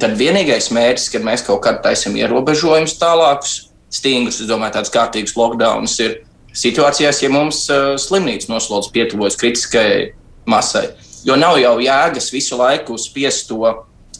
[0.00, 3.54] tad vienīgais mērķis, kad mēs kaut kādā taisām ierobežojumus tālākus,
[3.92, 6.22] stingrus, es domāju, tāds kārtīgs lockdowns ir
[6.54, 10.14] situācijās, ja mums uh, slimnīca noslodz pietuvojas kritiskai
[10.50, 10.88] masai.
[11.24, 13.62] Jo nav jau jēgas visu laiku spiest to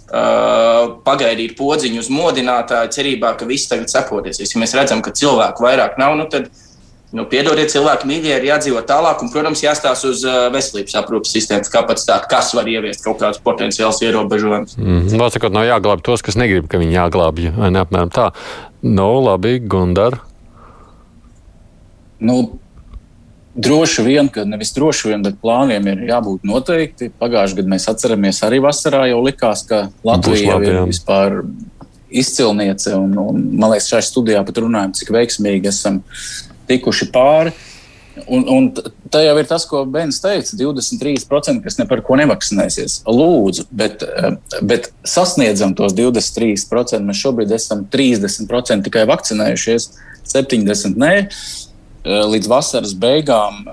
[0.08, 4.42] pagaidīt podziņu uz modinātāju, cerībā, ka viss tagad sapoties.
[4.42, 6.52] Ja mēs redzam, ka cilvēku vairāk nav, nu tad
[7.14, 11.70] Nu, piedodiet, cilvēki mīļie ir jādzīvo tālāk, un, protams, jāstāsta uz uh, veselības aprūpas sistēmas
[11.70, 14.74] kapacitāti, kas var ieviest kaut kādus potenciālus ierobežojumus.
[14.80, 15.12] Mm.
[15.20, 17.52] Nosakot, nav jāglābj tos, kas negrib, ka viņi jāglābj.
[17.54, 18.32] Apmēram tā.
[18.82, 20.18] Nu, labi, Gundar.
[22.18, 22.40] Nu,
[23.54, 27.12] Droši vien, ka nevis droši vien, bet plāniem ir jābūt noteikti.
[27.20, 31.44] Pagājušajā gadā mēs atceramies, arī vasarā jau likās, ka Latvija ir vispār
[32.10, 32.96] izcilniece.
[32.98, 36.02] Un, un, man liekas, šajā studijā pat runājam, cik veiksmīgi esam
[36.66, 37.54] tikuši pāri.
[38.30, 38.66] Un, un
[39.10, 43.00] tā jau ir tas, ko Bens teica, 23%, kas ne par ko nevakcinēsies.
[43.10, 47.02] Lūdzu, bet, eh, bet sasniedzam tos 23%.
[47.06, 49.88] Mēs šobrīd esam 30% tikai vakcinējušies,
[50.30, 51.14] 70% nē.
[52.04, 53.64] Eh, līdz vasaras beigām,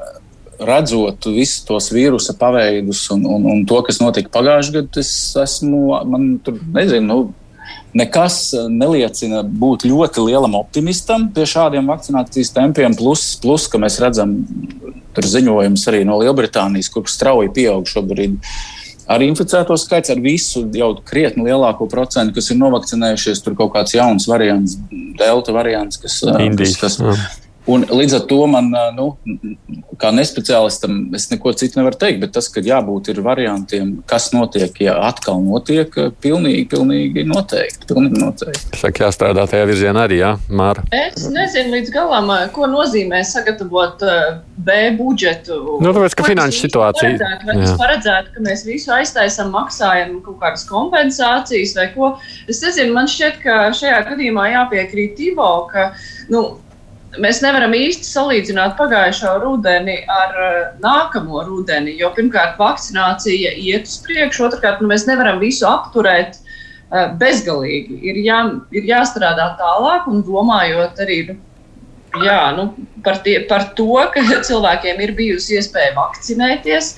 [0.61, 5.81] redzot visus tos vīrusa paveidus un, un, un to, kas notika pagājušajā gadā, es esmu,
[6.07, 7.17] man tur nezinu, nu,
[7.97, 12.95] nekas eh, neliecina būt ļoti lielam optimistam pie šādiem vakcinācijas tempiem.
[12.95, 14.37] Plus, plus ka mēs redzam
[15.11, 18.39] tur ziņojumus arī no Lielbritānijas, kur strauji pieaug šobrīd.
[19.11, 23.43] Arī inficēto skaits ar visu jau krietni lielāko procentu, kas ir novakcinējušies.
[23.43, 24.77] Tur kaut kāds jauns variants,
[25.19, 29.11] delta variants, kas, eh, Indijas, kas, kas, Un līdz ar to man, nu,
[30.01, 34.73] kā nespeciālistam, es neko citu nevaru teikt, bet tas, ka jābūt ir variantiem, kas notiek,
[34.81, 35.93] ja atkal notiek,
[36.23, 37.85] pilnīgi, pilnīgi noteikti.
[37.91, 38.79] Pilnīgi noteikti.
[38.81, 40.85] Saka, jāstrādā tajā virzienā arī, jā, Māra.
[40.95, 44.01] Es nezinu līdz galam, ko nozīmē sagatavot
[44.57, 45.59] B budžetu.
[45.85, 47.13] Nu, tāpēc, ka finanšu situācija.
[47.13, 52.11] Paredzētu, vai tas paredzētu, ka mēs visu aiztaisam, maksājam kaut kādas kompensācijas vai ko.
[52.49, 55.91] Es nezinu, man šķiet, ka šajā gadījumā jāpiekrīt Tivo, ka,
[56.33, 56.45] nu,
[57.19, 63.99] mēs nevaram īsti salīdzināt pagājušo rudeni ar uh, nākamo rudeni, jo pirmkārt vakcinācija iet uz
[64.05, 67.99] priekšu, otrkārt nu, mēs nevaram visu apturēt uh, bezgalīgi.
[68.07, 68.41] Ir, jā,
[68.75, 71.39] ir jāstrādā tālāk un domājot arī nu,
[72.23, 72.69] jā, nu,
[73.03, 76.95] par, tie, par to, ka cilvēkiem ir bijusi iespēja vakcinēties.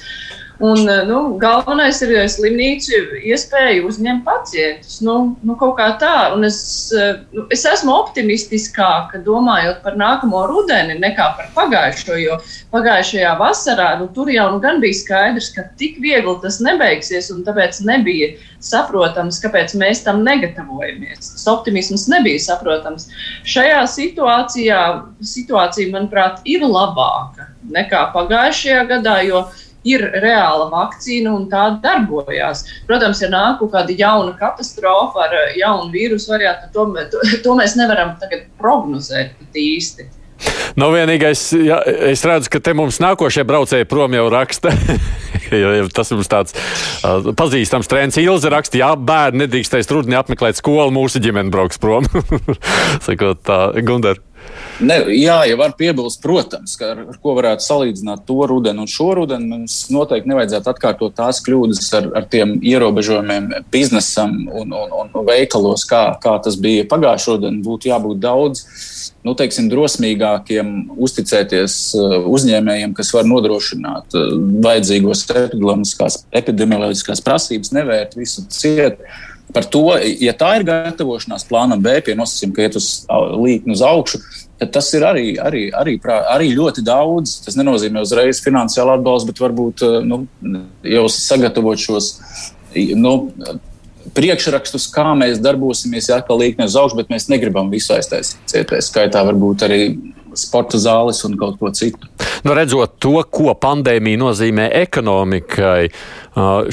[0.64, 5.02] Un, eh, nu, galvenais ir slimnīcu iespēja uzņemt pacientus.
[5.04, 6.32] Nu, nu, kaut kā tā.
[6.32, 6.60] Un es,
[6.96, 12.16] eh, nu, es esmu optimistiskāka domājot par nākamo rudeni nekā par pagājušo.
[12.22, 12.38] Jo
[12.72, 17.28] pagājušajā vasarā nu, tur jau nu, gan bija skaidrs, ka tik viegli tas nebeigsies.
[17.44, 18.32] Tāpēc nebija
[18.64, 21.34] saprotams, kāpēc mēs tam negatavojamies.
[21.34, 23.10] Tas optimisms nebija saprotams.
[23.44, 24.80] Šajā situācijā
[25.20, 29.20] situācija, manuprāt, ir labāka nekā pagājušajā gadā.
[29.28, 29.44] Jo,
[29.88, 32.66] ir reāla vakcīna un tā darbojās.
[32.90, 37.56] Protams, ja nāk kaut kāda jauna katastrofa ar eh, jaunu vīrusu variantu, to, to, to
[37.60, 38.16] mēs nevaram
[38.62, 40.10] prognozēt īsti.
[40.76, 41.78] Nu, vienīgais, ja,
[42.10, 44.74] es redzu, ka te mums nākošie braucēji prom jau raksta.
[45.96, 48.18] tas mums tāds uh, pazīstams trends.
[48.20, 52.10] Ilze raksta, jā, bērni nedrīkstēs rudenī apmeklēt skolu, mūsu ģimene brauks prom.
[53.06, 54.20] Sakot tā, Gundar.
[54.82, 58.90] Ne, jā, ja var piebilst, protams, ka ar, ar ko varētu salīdzināt to rudeni un
[58.90, 65.12] šo rudeni, mums noteikti nevajadzētu atkārtot tās kļūdas ar, ar tiem ierobežojumiem biznesam un, un,
[65.14, 67.62] un veikalos, kā, kā tas bija pagājušā rudenī.
[67.66, 68.64] Būtu jābūt daudz
[69.24, 70.72] nu, teiksim, drosmīgākiem,
[71.06, 74.34] uzticēties uh, uzņēmējiem, kas var nodrošināt uh,
[74.66, 75.28] vajadzīgos
[76.42, 79.06] epidemioloģiskās prasības, nevērt visu cietu
[79.54, 82.88] par to, ja tā ir gatavošanās plānam B, pie nosacījuma, ka iet uz
[83.38, 84.22] līkni uz augšu,
[84.72, 85.98] tas ir arī, arī, arī,
[86.32, 87.40] arī ļoti daudz.
[87.46, 90.24] Tas nenozīmē uzreiz finansiālu atbalstu, bet varbūt nu,
[90.88, 92.14] jau sagatavot šos.
[92.98, 93.14] Nu,
[94.14, 98.56] priekšrakstus, kā mēs darbosimies, ja atkal līkne uz augšu, bet mēs negribam visu aiztaisīt.
[98.70, 99.82] Tā skaitā varbūt arī
[100.40, 102.10] sporta zāles un kaut ko citu.
[102.44, 105.88] Nu, redzot to, ko pandēmija nozīmē ekonomikai,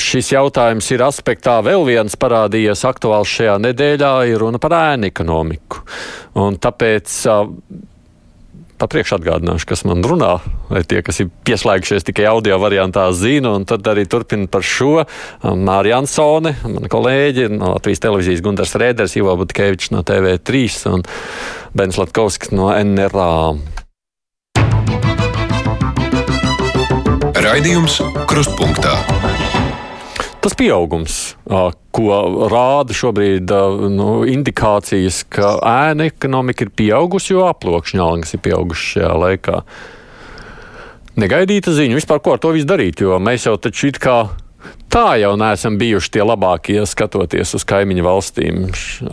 [0.00, 5.84] šis jautājums ir aspektā vēl viens parādījies aktuāls šajā nedēļā, ir runa par ēnu ekonomiku.
[6.40, 7.20] Un tāpēc
[8.80, 10.38] papriekš atgādināšu, kas man runā,
[10.72, 15.04] lai tie, kas ir pieslēgušies tikai audio variantā, zina, un tad arī turpina par šo.
[15.44, 20.64] Mārija Ansone, mana kolēģi no Latvijas televīzijas Gunārs Rēders, Ivo Butkevičs no TV3
[20.94, 21.04] un
[21.76, 23.30] Bens Latkovskis no NRA.
[27.40, 29.19] Raidījums Krustpunktā.
[30.40, 31.16] Tas pieaugums,
[31.92, 33.50] ko rāda šobrīd
[33.92, 39.58] nu, indikācijas, ka ēna ekonomika ir pieaugusi, jo aploksņa algas ir pieaugušas šajā laikā.
[41.20, 44.16] Negaidīta ziņa vispār, ko ar to visu darīt, jo mēs jau taču it kā
[44.88, 48.68] tā jau neesam bijuši tie labākie skatoties uz kaimiņu valstīm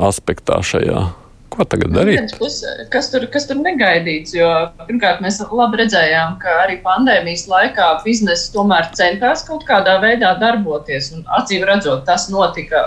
[0.08, 1.10] aspektā šajā.
[1.54, 2.34] Ko tagad darīt?
[2.38, 4.34] Puse, kas, tur, kas tur negaidīts?
[4.36, 4.50] Jo,
[4.88, 11.14] pirmkārt, mēs labi redzējām, ka arī pandēmijas laikā biznesa tomēr centās kaut kādā veidā darboties.
[11.40, 12.84] Acīm redzot, tas notika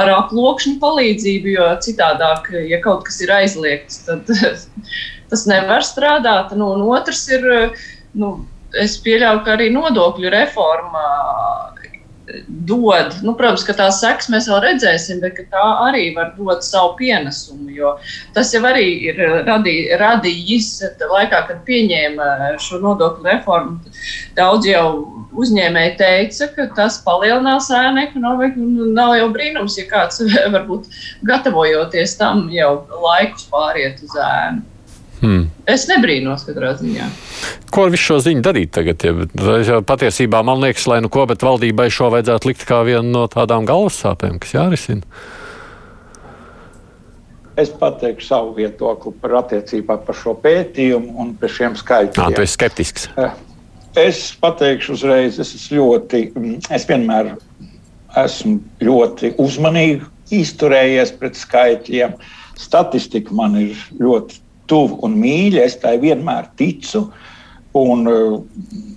[0.00, 4.30] ar aploksņu palīdzību, jo citādāk, ja kaut kas ir aizliegts, tad
[5.30, 6.54] tas nevar strādāt.
[6.56, 7.46] Nu, un otrs ir,
[8.18, 8.32] nu,
[8.80, 11.04] es pieļauju, ka arī nodokļu reforma
[12.48, 13.14] dod.
[13.24, 17.70] Nu, protams, ka tās sekas mēs vēl redzēsim, bet tā arī var dot savu pienesumu.
[17.74, 17.94] Jo
[18.36, 23.94] tas jau arī ir radī, radījis laikā, kad pieņēma šo nodokļu reformu.
[24.38, 24.86] Daudz jau
[25.40, 28.66] uzņēmēji teica, ka tas palielinās ēnu ekonomiku.
[28.96, 30.22] Nav jau brīnums, ja kāds
[30.56, 30.90] varbūt
[31.26, 34.69] gatavojoties tam jau laikus pāriet uz ēnu.
[35.20, 35.50] Hmm.
[35.68, 37.06] Es nebrīnos katrā ziņā.
[37.74, 39.04] Ko ar visu šo ziņu darīt tagad?
[39.04, 43.26] Ja, patiesībā man liekas, lai nu ko, bet valdībai šo vajadzētu likt kā vienu no
[43.30, 45.04] tādām galvas sāpēm, kas jārisina.
[47.60, 52.36] Es pateikšu savu viedokli par attiecībā par šo pētījumu un par šiem skaitļiem.
[52.36, 53.08] Tu esi skeptisks.
[53.20, 53.34] Eh,
[54.00, 57.34] es pateikšu uzreiz, es esmu ļoti, mm, es vienmēr
[58.16, 60.06] esmu ļoti uzmanīgi
[60.40, 62.14] izturējies pret skaitļiem.
[62.60, 65.66] Statistika man ir ļoti tuvu un mīļa.
[65.66, 67.08] Es tai vienmēr ticu.
[67.76, 68.88] Un, eh,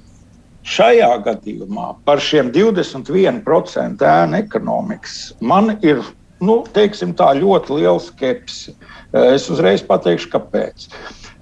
[0.64, 6.00] Šajā gadījumā par šiem 21% ēnu ekonomikas man ir
[6.40, 8.72] nu, tā, ļoti liela skepse.
[9.12, 10.88] Eh, es uzreiz pateikšu, kāpēc.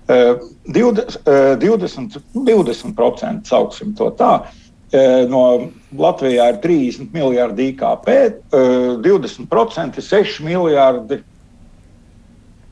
[0.09, 1.21] 20%,
[1.61, 4.47] 20%, 20% sauksim to tā.
[4.91, 11.21] Eh, no Latvijā ir 30 miljardi IKP, 20% ir 6 miljardi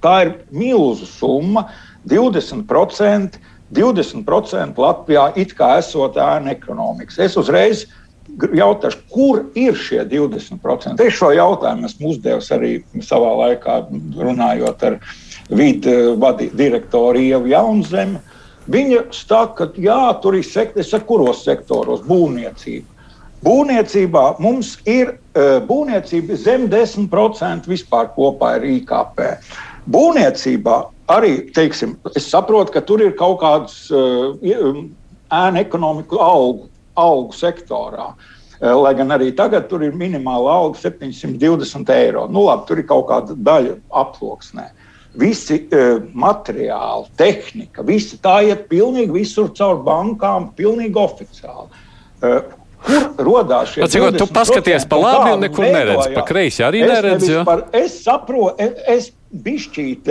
[0.03, 1.69] Tā ir milzu summa,
[2.07, 3.39] 20%.
[3.69, 7.19] 20% Latvijā it kā esot ēna ekonomikas.
[7.21, 7.83] Es uzreiz
[8.37, 10.97] jautāšu, kur ir šie 20%?
[11.05, 12.71] Es šo jautājumu esmu uzdevis arī
[13.05, 13.79] savā laikā,
[14.17, 14.97] runājot ar
[15.49, 16.17] vidu
[16.57, 18.21] direktoru Ievu Jaunzemi.
[18.69, 22.85] Viņa saka, ka jā, tur ir sektors, kuros sektoros būvniecība.
[23.39, 29.21] Būvniecībā mums ir e, būvniecība zem 10% vispār kopā ar IKP.
[29.89, 34.35] Būvniecībā arī, teiksim, es saprotu, ka tur ir kaut kādas uh,
[35.29, 38.11] ēna ekonomiku algu augu sektorā.
[38.59, 42.25] Lai gan arī tagad tur ir minimāla alga 720 eiro.
[42.27, 44.67] Nu, labi, tur ir kaut kāda daļa aploksnē.
[45.19, 51.85] Visi uh, materiāli, tehnika, visi tā iet pilnīgi visur caur bankām, pilnīgi oficiāli.
[52.19, 54.19] Uh, Kur radās šie cilvēki?
[54.21, 56.11] Tu paskaties pa labi un nekur neredzi.
[56.15, 57.33] Pa kreisi arī neredzi.
[57.33, 59.09] Es, par, es saprotu, es, es
[59.45, 60.07] bišķīt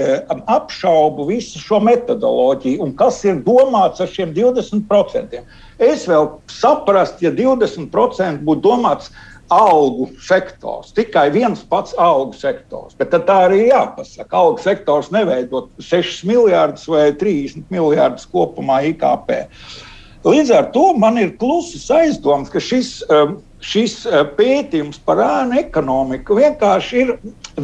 [0.46, 5.40] apšaubu visu šo metodoloģiju un kas ir domāts ar šiem 20%.
[5.82, 9.10] Es vēl saprastu, ja 20% būtu domāts
[9.48, 12.94] algu sektors, tikai viens pats algu sektors.
[13.00, 14.28] Bet tā arī jāpasaka.
[14.36, 19.38] Algu sektors neveidot 6 miljardus vai 30 miljardus kopumā IKP.
[19.48, 19.87] Uh,
[20.28, 25.56] Līdz ar to man ir klusas aizdomas, ka šis, um, šis uh, pētījums par ēnu
[25.62, 27.12] ekonomiku vienkārši ir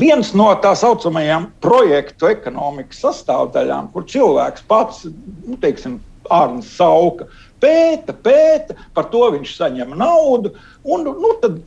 [0.01, 5.03] viens no tā saucamajām projektu ekonomikas sastāvdaļām, kur cilvēks pats,
[5.45, 5.99] nu, teiksim,
[6.33, 7.27] Arnēs Sauka,
[7.61, 10.55] pēta, pēta, par to viņš saņem naudu.
[10.89, 11.59] Un, nu, tad,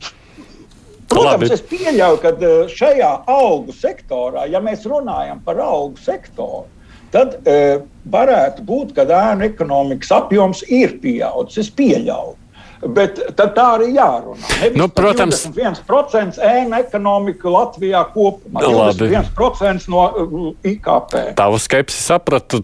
[1.12, 1.52] protams, Labi.
[1.54, 6.66] es pieļauju, ka uh, šajā augu sektorā, ja mēs runājam par augu sektoru,
[7.14, 7.78] tad e,
[8.10, 11.66] varētu būt, ka ēnu ekonomikas apjoms ir pieaudzis.
[11.66, 12.36] Es pieļauju.
[12.78, 14.38] Bet tā arī jārunā.
[14.60, 18.62] Nevis nu, protams, 21% ēna ekonomika Latvijā kopumā.
[18.62, 21.16] 21% no uh, IKP.
[21.38, 22.62] Tavu skepsi sapratu,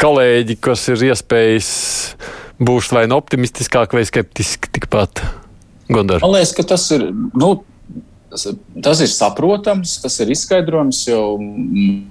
[0.00, 1.68] kolēģi, kas ir iespējas
[2.62, 5.20] būs vai nu optimistiskāk vai skeptiski tikpat.
[5.92, 6.22] Gondar.
[6.24, 7.10] Man liekas, ka tas ir.
[7.36, 7.58] Nu,
[8.32, 8.46] Tas,
[8.80, 11.18] tas ir saprotams, tas ir izskaidrojams, jo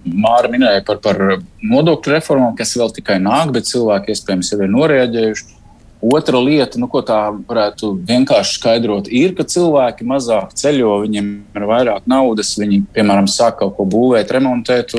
[0.05, 1.17] Māra minēja par, par
[1.65, 5.57] nodokļu reformām, kas vēl tikai nāk, bet cilvēki iespējams jau ir noreaģējuši.
[6.01, 11.65] Otra lieta, nu, ko tā varētu vienkārši skaidrot, ir, ka cilvēki mazāk ceļo, viņiem ir
[11.69, 14.93] vairāk naudas, viņi, piemēram, sāk kaut ko būvēt, remontēt.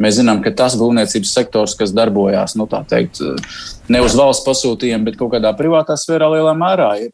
[0.00, 3.20] Mēs zinām, ka tas būvniecības sektors, kas darbojās, nu, teikt,
[3.88, 7.12] ne uz valsts pasūtījumu, bet kaut kādā privātā sfērā lielā mērā ir,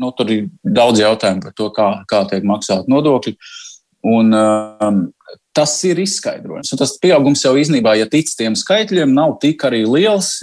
[0.00, 3.36] nu, tur ir daudz jautājumu par to, kā, kā tiek maksāt nodokļi.
[4.12, 5.02] Un, um,
[5.54, 6.72] tas ir izskaidrojums.
[6.72, 10.34] Un tas pieaugums jau īstenībā, ja tic tiem skaitļiem, nav tik arī liels.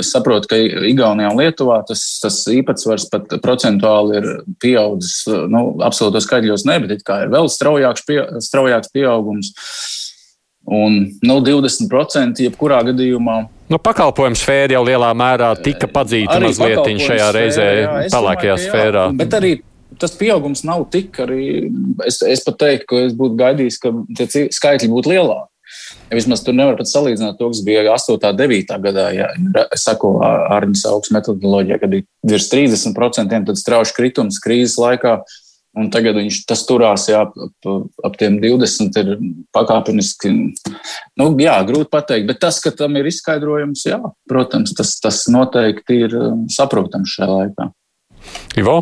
[0.00, 0.58] Es saprotu, ka
[0.90, 4.28] Igaunijā un Lietuvā tas, tas īpatsvars pat procentuāli ir
[4.62, 5.22] pieaudzis.
[5.52, 9.54] Nu, absolūtos skaitļos ne, bet ir vēl straujāks, pie, straujāks pieaugums.
[10.66, 17.30] Un nu, 20% jebkurā gadījumā Nu, pakalpojumu sfēra jau lielā mērā tika padzīta mazliet šajā
[17.34, 17.64] reizē,
[18.12, 19.08] pelēkajā sfērā.
[19.18, 19.56] Bet arī
[19.98, 21.66] tas pieaugums nav tik arī.
[22.06, 25.50] Es, es pat teiktu, ka es būtu gaidījis, ka tie skaitļi būtu lielāki.
[26.06, 28.14] Ja vismaz tur nevar pat salīdzināt to, kas bija 8.
[28.14, 28.76] un 9.
[28.84, 29.08] gadā.
[29.16, 29.32] Ja
[29.74, 35.18] es saku, Arņģis augsts metodoloģijā, kad ir virs 30%, tad strauši kritums krīzes laikā
[35.76, 37.66] Un tagad viņš tas turās jā, ap,
[38.06, 39.10] ap tiem 20, ir
[39.52, 40.32] pakāpeniski.
[41.20, 46.00] Nu, jā, grūti pateikt, bet tas, ka tam ir izskaidrojums, jā, protams, tas, tas noteikti
[46.06, 47.68] ir um, saprotams šajā laikā.
[48.56, 48.78] Ivo?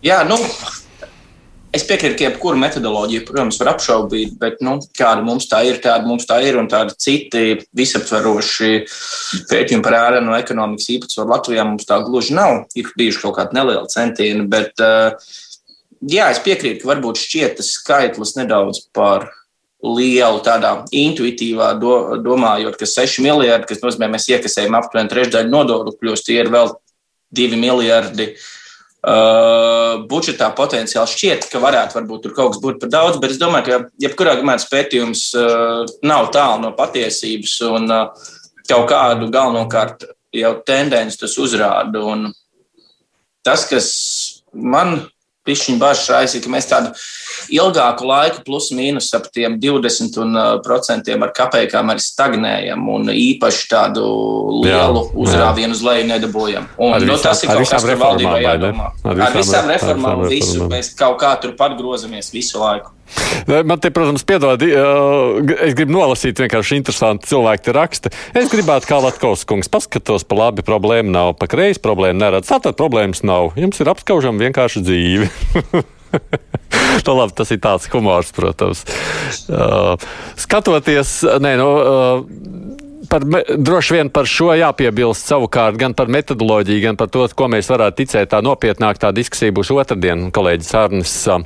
[0.00, 0.40] Jā, nu,
[1.70, 6.02] Es piekrītu, ka jebkuru metodoloģiju, protams, var apšaubīt, bet nu, kāda mums tā ir, tāda
[6.08, 8.70] mums tā ir, un tādi citi visaptveroši
[9.52, 12.64] pētījumi par ārēnu ekonomikas īpatsvaru Latvijā mums tā gluži nav.
[12.74, 15.14] Ir bijuši kaut kādi nelieli centieni, bet uh,
[16.02, 19.30] jā, es piekrītu, ka varbūt šķiet tas skaitlis nedaudz par
[19.86, 26.00] lielu, tādā intuitīvā do, domājot, ka 6 miljardi, kas nozīmē, mēs iekasējam aptuveni trešdaļu nodokļu,
[26.02, 26.74] plus tie ir vēl
[27.38, 28.34] 2 miljardi.
[28.34, 28.56] Uh,
[29.00, 33.38] Uh, budžetā potenciāli šķiet, ka varētu varbūt tur kaut kas būt par daudz, bet es
[33.40, 38.26] domāju, ka jebkurā gadījumā pētījums uh, nav tālu no patiesības un uh,
[38.68, 40.04] kaut kādu galvenokārt
[40.36, 42.02] jau tendenci tas uzrāda.
[42.12, 42.28] Un
[43.46, 43.88] tas, kas
[44.52, 44.98] man
[45.50, 46.94] pišķiņu bažas raisīja, ka mēs tādu
[47.50, 54.04] ilgāku laiku, plus mīnus ap tiem 20% ar kapekām arī stagnējam un īpaši tādu
[54.64, 56.70] lielu uzrāvienu uz leju nedabūjam.
[56.78, 58.92] Un, ar nu, visām, tas ir kaut kas, kas valdībai jādomā.
[59.02, 62.94] Ar visām, ar visām reformām, visu mēs kaut kā turpat grozamies visu laiku.
[63.66, 68.12] Man te, protams, piedod, es gribu nolasīt vienkārši interesantu cilvēku te raksta.
[68.36, 72.50] Es gribētu, kā Latkovs kungs, paskatos pa labi, problēma nav, pa kreisi problēma neredz.
[72.52, 73.56] Tātad problēmas nav.
[73.58, 75.30] Jums ir apskaužam vienkārši dzīve.
[77.06, 78.84] nu, labi, tas ir tāds humors, protams.
[79.48, 79.94] Uh,
[80.40, 83.24] skatoties, nē, nu, uh, par,
[83.56, 88.02] droši vien par šo jāpiebilst savukārt gan par metodoloģiju, gan par to, ko mēs varētu
[88.02, 88.30] ticēt.
[88.32, 90.28] Tā nopietnāk tā diskusija būs otrdien.
[90.34, 91.40] Kolēģis Arnis uh,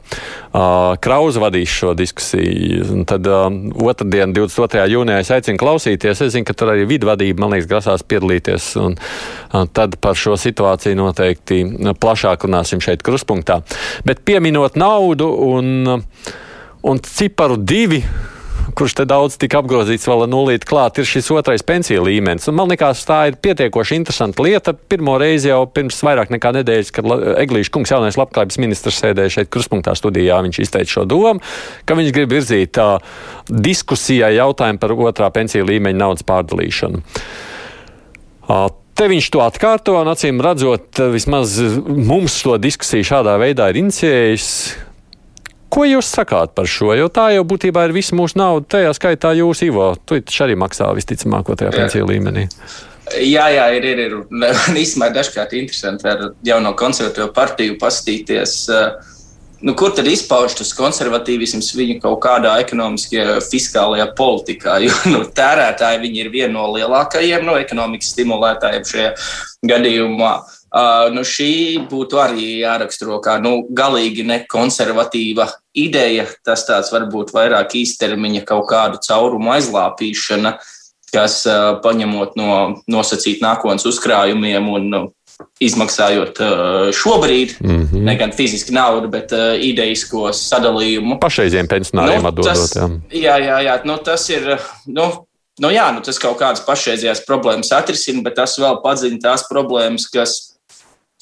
[1.05, 2.83] Krauza vadīs šo diskusiju.
[2.97, 3.47] Un tad uh,
[3.85, 4.85] otrdien, 22.
[4.95, 6.25] jūnijā, es aicinu klausīties.
[6.27, 8.71] Es zinu, ka tur arī vidvadība, man liekas, grasās piedalīties.
[8.83, 11.63] Un, uh, tad par šo situāciju noteikti
[12.01, 13.61] plašāk runāsim šeit kruspunktā.
[14.07, 15.99] Bet pieminot naudu un,
[16.85, 18.03] un ciparu divi
[18.77, 22.49] kurš te daudz tika apgrozīts vēl nulīt klāt, ir šis otrais pensiju līmenis.
[22.51, 24.75] Un man liekas, tā ir pietiekoši interesanta lieta.
[24.75, 27.09] Pirmo reizi jau pirms vairāk nekā nedēļas, kad
[27.45, 31.43] Eglīša kungs, jaunais labklājības ministrs, sēdēja šeit kruspunktā studijā, viņš izteica šo domu,
[31.87, 32.97] ka viņš grib virzīt uh,
[33.49, 37.05] diskusijai jautājumu par otrā pensiju līmeņa naudas pārdalīšanu.
[38.45, 43.81] Uh, Te viņš to atkārto, un acīm redzot, vismaz mums šo diskusiju šādā veidā ir
[43.81, 44.51] inicijējis.
[45.75, 46.93] Ko jūs sakāt par šo?
[46.95, 49.95] Jo tā jau būtībā ir visa mūsu nauda, tajā skaitā jūs, Ivo.
[50.07, 52.47] Tu arī maksā visticamāk, tajā pensiju līmenī.
[53.21, 53.89] Jā, jā, ir.
[53.91, 54.15] ir, ir.
[54.85, 58.55] Īstenībā dažkārt interesanti ar jauno konservatīvo partiju pastīties.
[58.73, 59.13] Uh,
[59.67, 64.79] nu, kur tad izpaužas tas konservatīvisms viņu kaut kādā ekonomiskajā, fiskālajā politikā?
[64.87, 69.15] Jo nu, tērētāji ir viena no lielākajiem no ekonomikas stimulētājiem šajā
[69.75, 70.37] gadījumā.
[70.75, 75.47] Uh, nu, šī būtu arī jāraksturo kā nu, galīgi nekonservatīva
[75.79, 76.25] ideja.
[76.43, 80.57] Tas tāds varbūt vairāk īstermiņa kaut kādu caurumu aizlāpīšana,
[81.15, 82.57] kas uh, paņemot no
[82.91, 85.03] nosacīt nākotnes uzkrājumiem un nu,
[85.63, 88.03] izmaksājot uh, šobrīd, mm -hmm.
[88.09, 91.21] ne gan fiziski naudu, bet uh, idejisko sadalījumu.
[91.23, 92.51] Pašreiziem pensionāriem nu, atdodot.
[92.51, 92.75] Tas,
[93.15, 94.57] jā, jā, jā nu, tas ir.
[94.87, 99.45] Nu, Nu jā, nu tas kaut kādas pašreizējās problēmas atrisina, bet tas vēl padziļina tās
[99.47, 100.54] problēmas, kas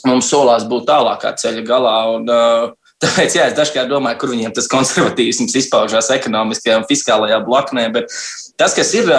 [0.09, 1.96] mums solās būt tālākā ceļa galā.
[2.16, 2.70] Un, uh,
[3.03, 7.88] Tāpēc jā, es dažkārt domāju, kur viņiem tas konservatīvisms izpaužās ekonomiskajā un fiskālajā blaknē.
[7.94, 8.12] Bet
[8.61, 9.11] tas, kas ir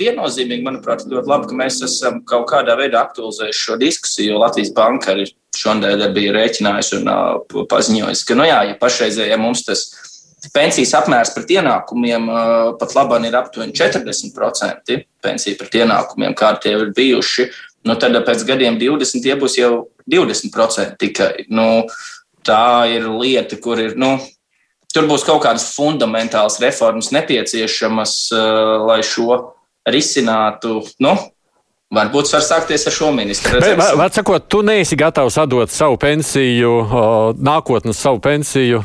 [0.00, 5.14] viennozīmīgi, manuprāt, ļoti labi, ka mēs esam kaut kādā veidā aktualizējuši šo diskusiju, Latvijas banka
[5.14, 5.24] arī
[5.56, 7.12] šonadēļ bija rēķinājusi un
[7.70, 9.86] paziņojusi, ka, nu jā, ja pašreizējā ja mums tas
[10.52, 12.26] pensijas apmērs pret ienākumiem
[12.80, 17.48] pat labāk ir aptuveni 40% pensiju pret ienākumiem, kādi tie ir bijuši,
[17.84, 19.72] nu tad pēc gadiem 20 tie būs jau
[20.10, 21.46] 20% tikai.
[21.48, 21.86] Nu,
[22.44, 23.98] tā ir lieta, kur ir.
[24.00, 24.16] Nu,
[24.94, 29.40] Tur būs kaut kādas fundamentālas reformas nepieciešamas, uh, lai šo
[29.90, 30.84] risinātu.
[31.02, 31.16] Nu,
[31.94, 33.60] Varbūt var sākties ar šo ministru.
[34.14, 36.72] Sakot, tu neesi gatavs atdot savu pensiju,
[37.38, 38.80] nākotnes savu pensiju.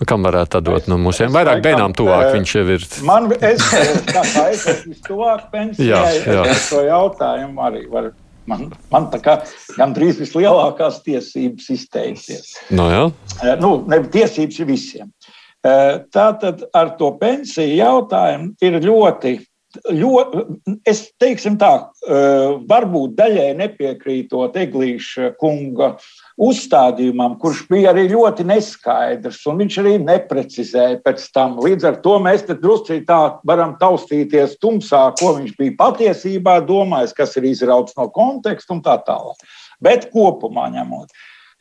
[0.00, 1.20] Nu, kam varētu atdot no mums?
[1.20, 2.88] Vairāk bērnām tuvāk eh, viņš jau ir.
[3.04, 3.66] Man, es,
[4.08, 6.44] kā es esmu tuvāk pensijai, jā, jā.
[6.54, 8.16] es šo jautājumu arī varu
[8.48, 9.34] Man, man tā kā
[9.76, 12.54] gandrīz vislielākās tiesības izteikties.
[12.74, 13.04] No jā.
[13.44, 15.12] Eh, nu, ne, tiesības visiem.
[15.60, 19.36] Eh, tātad ar to pensiju jautājumu ir ļoti
[19.94, 20.42] ļoti,
[20.88, 21.70] es teiksim tā,
[22.06, 25.92] eh, varbūt daļai nepiekrītot Eglīša kunga
[26.40, 31.58] uzstādījumam, kurš bija arī ļoti neskaidrs, un viņš arī neprecizēja pēc tam.
[31.62, 37.14] Līdz ar to mēs te drusku tā varam taustīties tumsā, ko viņš bija patiesībā domājis,
[37.14, 39.38] kas ir izrauts no konteksta un tā tālāk.
[39.80, 41.08] Bet kopumā ņemot,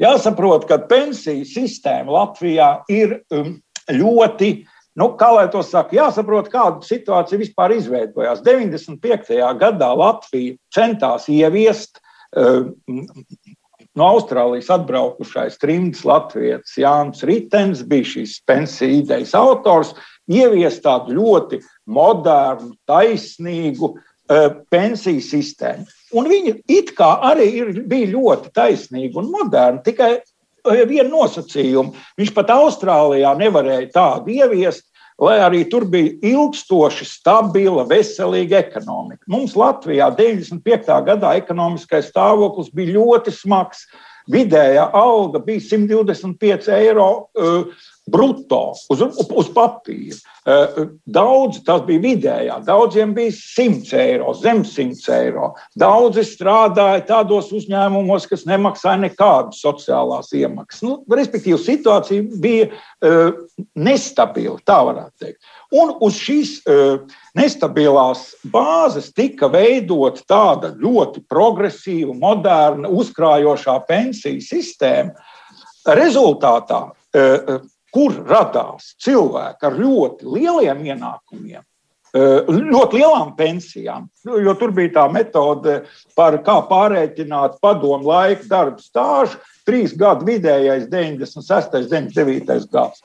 [0.02, 3.60] jāsaprot, ka pensiju sistēma Latvijā ir um,
[3.92, 4.66] ļoti
[4.98, 8.42] Nu, kā lai to saka, jāsaprot, kāda situācija vispār izveidojās.
[8.46, 9.38] 95.
[9.62, 12.72] gadā Latvija centās ieviest uh,
[14.00, 19.94] no Austrālijas atbraukušais trimds Latvijas Jānis Ritens, bija šīs pensiju idejas autors,
[20.30, 25.88] ieviest tādu ļoti modernu, taisnīgu uh, pensiju sistēmu.
[26.18, 30.16] Un viņi it kā arī ir, bija ļoti taisnīgi un moderni, tikai
[30.66, 31.96] vienu nosacījumu.
[32.20, 34.86] Viņš pat Austrālijā nevarēja tādu ieviest,
[35.20, 39.24] lai arī tur bija ilgstoši stabila, veselīga ekonomika.
[39.28, 40.94] Mums Latvijā 95.
[41.08, 43.86] gadā ekonomiskais stāvoklis bija ļoti smags.
[44.30, 47.64] Vidējā alga bija 125 eiro uh,
[48.12, 50.20] brutto uz, uz papīra.
[50.50, 55.50] Eh, daudz tas bija vidējā, daudziem bija 100 eiro, zem 100 eiro.
[55.78, 60.82] Daudzi strādāja tādos uzņēmumos, kas nemaksāja nekādas sociālās iemaksas.
[60.88, 63.36] Nu, respektīvi, situācija bija uh,
[63.78, 65.50] nestabila, tā varētu teikt.
[65.76, 67.04] Un uz šīs uh,
[67.38, 75.14] nestabilās bāzes tika veidot tāda ļoti progresīva, moderna, uzkrājošā pensiju sistēma.
[76.00, 77.60] Rezultātā uh,
[77.94, 81.62] kur radās cilvēki ar ļoti lieliem ienākumiem,
[82.14, 85.84] eh, ļoti lielām pensijām, jo tur bija tā metode,
[86.16, 93.02] par kā pārreikināt padomu laiku darba stāžu, trīs gadu vidējais, 96, 99 gads.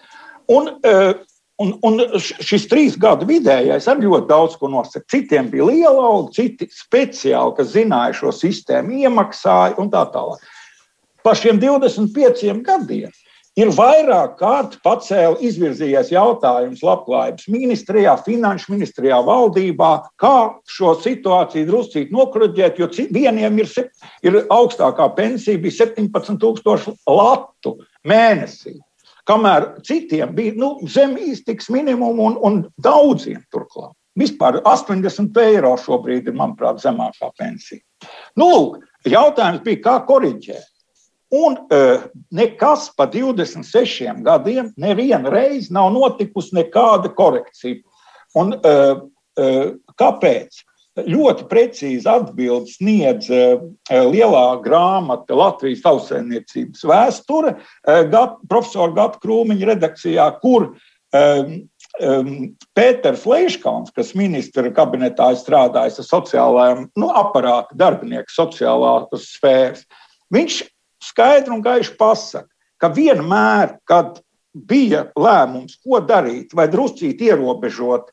[0.48, 1.14] Un, eh,
[1.62, 5.06] Un, un šis trīs gadu vidējais arī ļoti daudz ko nosaka.
[5.06, 10.42] Citiem bija liela alga, citi speciāli, kas zināja šo sistēmu, iemaksāja un tā tālāk.
[11.22, 13.12] Par šiem 25 gadiem
[13.58, 20.36] ir vairāk kārt pacēla izvirzījies jautājums labklājības ministrijā, finanšu ministrijā, valdībā, kā
[20.70, 23.70] šo situāciju druscīt nokruģēt, jo vieniem ir,
[24.26, 28.78] ir augstākā pensija bija 17,000 latu mēnesī.
[29.24, 33.94] kamēr citiem bija nu, zem iztiks minimumu un, un daudziem turklāt.
[34.18, 37.80] Vispār 80 eiro šobrīd ir, manuprāt, zemākā pensija.
[38.38, 38.76] Nu,
[39.08, 40.73] jautājums bija, kā koriģēt.
[41.34, 42.04] Un uh,
[42.34, 47.80] nekas pa 26 gadiem nevienu reizi nav notikusi nekāda korekcija.
[48.38, 49.02] Un, uh,
[49.40, 49.66] uh,
[49.98, 50.62] kāpēc?
[50.94, 53.26] Ļoti precīzi atbild sniedz
[53.90, 57.56] lielā grāmata Latvijas tautsēmniecības vēsture,
[58.12, 60.68] Gap, profesora Gata Krūmiņa redakcijā, kur
[62.78, 69.82] Pēters Leiškons, kas ministra kabinetā strādājis ar sociālajiem nu, aparātu darbinieku sociālās sfēras,
[70.30, 70.62] viņš
[71.04, 72.48] skaidri un gaiši pasaka,
[72.80, 74.20] ka vienmēr, kad
[74.54, 78.10] bija lēmums, ko darīt, vai druscīt ierobežot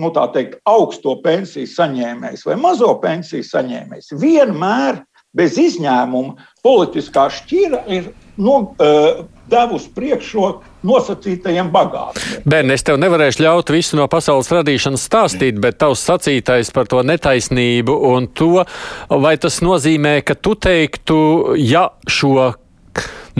[0.00, 5.02] nu, teikt, augsto pensiju saņēmējs vai mazo pensiju saņēmējs, vienmēr
[5.36, 12.44] bez izņēmuma politiskā šķira ir nu, uh, devusi priekšroku nosacītajiem bagātiem.
[12.48, 17.02] Ben, es tev nevarēšu ļaut visu no pasaules radīšanas stāstīt, bet tavs sacītais par to
[17.06, 18.64] netaisnību un to,
[19.10, 21.18] vai tas nozīmē, ka tu teiktu,
[21.60, 22.52] ja šo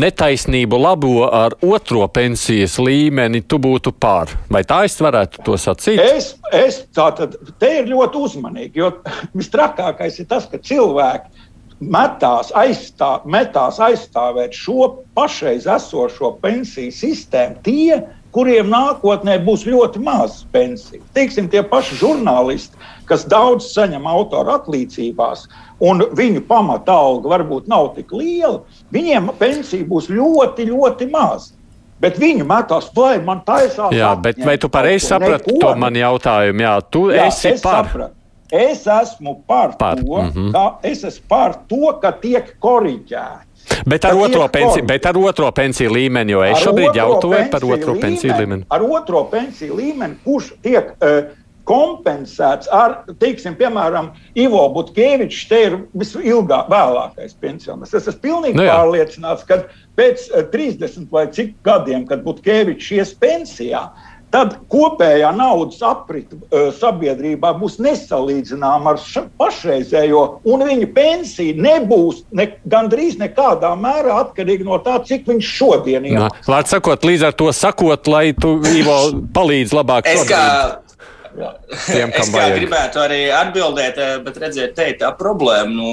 [0.01, 4.32] netaisnību labo ar otro pensijas līmeni, tu būtu pār.
[4.53, 6.01] Vai tā es varētu to sacīt?
[6.01, 8.93] Es, es tā tad, te ir ļoti uzmanīgi, jo
[9.38, 11.51] vistrakākais ir tas, ka cilvēki
[11.83, 18.01] metās, aizstā, metās aizstāvēt šo pašreiz esošo pensiju sistēmu, tie,
[18.33, 21.03] kuriem nākotnē būs ļoti maz pensiju.
[21.16, 22.78] Teiksim, tie paši žurnālisti,
[23.09, 25.45] kas daudz saņem autora atlīdzībās,
[25.85, 28.62] un viņu pamata alga varbūt nav tik liela,
[28.95, 31.59] viņiem pensija būs ļoti, ļoti maza.
[32.03, 33.93] Bet viņi metās plēni, man taisās.
[33.95, 36.64] Jā, bet vai tu pareizi saprati to man jautājumu?
[36.64, 37.87] Jā, tu jā, esi par.
[37.87, 38.22] Sapratu.
[38.53, 39.96] Es esmu par, par.
[39.96, 40.53] to, mm -hmm.
[40.53, 43.53] ka, es esmu par to, ka tiek koriģēts.
[43.86, 47.92] Bet ar, otro pensiju, bet ar otro pensiju līmeni, jo es šobrīd jautāju par otro
[47.92, 48.64] līmeni, pensiju līmeni.
[48.68, 51.24] Ar otro pensiju līmeni, kurš tiek uh,
[51.64, 57.94] kompensēts ar, teiksim, piemēram, Ivo Butkevičs, te ir visilgāk, vēlākais pensionārs.
[57.94, 58.76] Es esmu pilnīgi nu jā.
[58.76, 59.62] pārliecināts, ka
[59.96, 66.70] pēc 30 vai cik gadiem, kad Butkevičs ies pensijā, uh, tad kopējā naudas aprita uh,
[66.76, 74.80] sabiedrībā būs nesalīdzināma ar pašreizējo, un viņa pensija nebūs ne, gandrīz nekādā mērā atkarīga no
[74.85, 76.28] tā, cik viņš šodien ir.
[76.49, 78.99] Vārds sakot, līdz ar to sakot, lai tu Ivo
[79.37, 80.09] palīdz labāk.
[80.09, 80.43] Es kā,
[81.89, 82.59] Tiem, es kā vajag.
[82.61, 85.72] gribētu arī atbildēt, bet redzēt, te ir tā problēma.
[85.72, 85.93] Nu,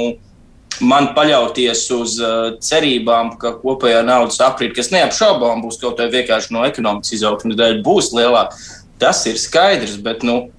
[0.79, 6.55] man paļauties uz uh, cerībām, ka kopējā naudas aprīte, kas neapšaubām būs kaut kāda vienkārši
[6.55, 8.57] no ekonomikas izaugsmes dēļ, būs lielāka.
[8.99, 10.49] Tas ir skaidrs, bet nu,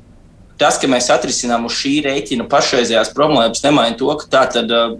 [0.60, 4.96] tas, ka mēs atrisinām uz šī rēķina pašreizējās problēmas, nemaina to, ka tā tad uh,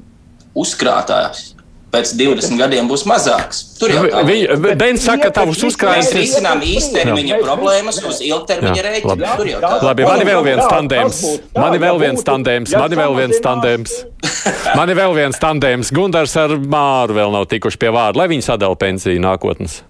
[0.59, 1.51] uzkrātājs
[1.91, 3.63] pēc 20 gadiem būs mazāks.
[3.81, 4.55] Tur jau tā ir.
[4.79, 6.21] Bens saka, ka tavs uzkrājums ir.
[6.21, 9.35] Mēs risinām īstermiņa problēmas uz ilgtermiņa rēķina.
[9.41, 9.73] Tur jau tā.
[9.89, 11.23] Labi, man ir vēl viens tandēms.
[11.59, 12.75] Man ir vēl viens tandēms.
[12.79, 13.97] Man ir vēl viens tandēms.
[14.79, 15.95] Man ir vēl viens tandēms.
[15.97, 19.81] Gundars ar Māru vēl nav tikuši pie vārda, lai viņi sadala pensiju nākotnes.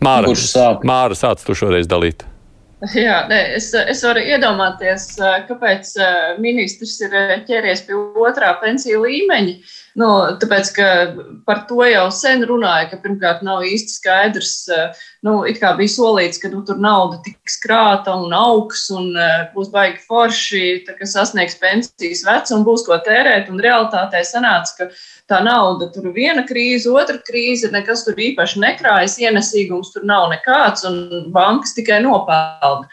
[0.00, 0.84] Māra, Kurš sāk?
[0.88, 2.24] Māra, sāc tu šoreiz dalīt.
[2.96, 5.10] Jā, nē, es, es varu iedomāties,
[5.50, 5.90] kāpēc
[6.40, 9.56] ministrs ir ķēries pie otrā pensiju līmeņa.
[9.98, 10.06] Nu,
[10.38, 10.88] tāpēc, ka
[11.48, 14.52] par to jau sen runāja, ka pirmkārt nav īsti skaidrs,
[15.26, 19.10] nu, it kā bija solīts, ka nu, tur nauda tiks krāta un augs un
[19.54, 23.50] būs baigi forši, tā, ka sasniegs pensijas vecumu, būs ko tērēt.
[23.50, 24.88] Un realitātē sanāca, ka
[25.30, 30.86] tā nauda tur viena krīze, otra krīze, nekas tur īpaši nekrājas, ienesīgums tur nav nekāds
[30.86, 32.86] un bankas tikai nopelna.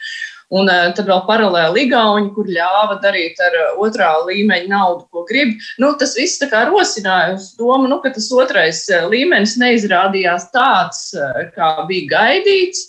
[0.55, 5.25] Un uh, tad vēl paralēli Igauni, kur ļāva darīt ar uh, otrā līmeņa naudu, ko
[5.27, 5.57] grib.
[5.81, 11.09] Nu, tas viss rosināja uz domu, nu, ka tas otrais uh, līmenis neizrādījās tāds,
[11.55, 12.87] kā bija gaidīts.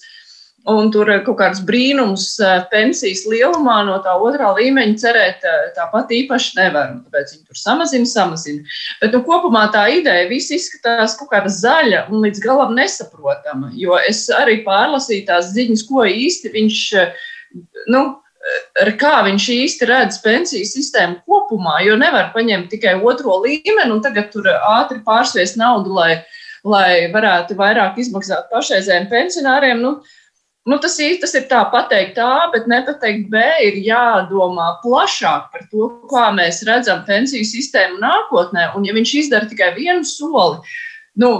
[0.69, 2.35] Un tur kaut kāds brīnums
[2.69, 5.47] pensijas lielumā no tā otrā līmeņa cerēt
[5.79, 6.91] tāpat īpaši nevar.
[7.07, 8.75] Tāpēc viņi tur samazina, samazina.
[9.01, 13.73] Bet nu, kopumā tā ideja viss izskatās kaut kāda zaļa un līdz galam nesaprotama.
[13.81, 16.85] Jo es arī pārlasīju tās ziņas, ko īsti viņš
[17.92, 18.03] nu,
[19.01, 24.30] kā viņš īsti redz pensiju sistēmu kopumā, jo nevar paņemt tikai otro līmeni un tagad
[24.32, 26.22] tur ātri pārsviest naudu, lai,
[26.64, 29.84] lai varētu vairāk izmaksāt pašreizējiem pensionāriem.
[29.84, 29.99] Nu,
[30.68, 33.40] Nu, tas, tas ir tā pateikt A, bet nepateikt B.
[33.64, 38.66] Ir jādomā plašāk par to, kā mēs redzam pensiju sistēmu nākotnē.
[38.76, 40.59] Un, ja viņš izdara tikai vienu soli,
[41.22, 41.30] nu,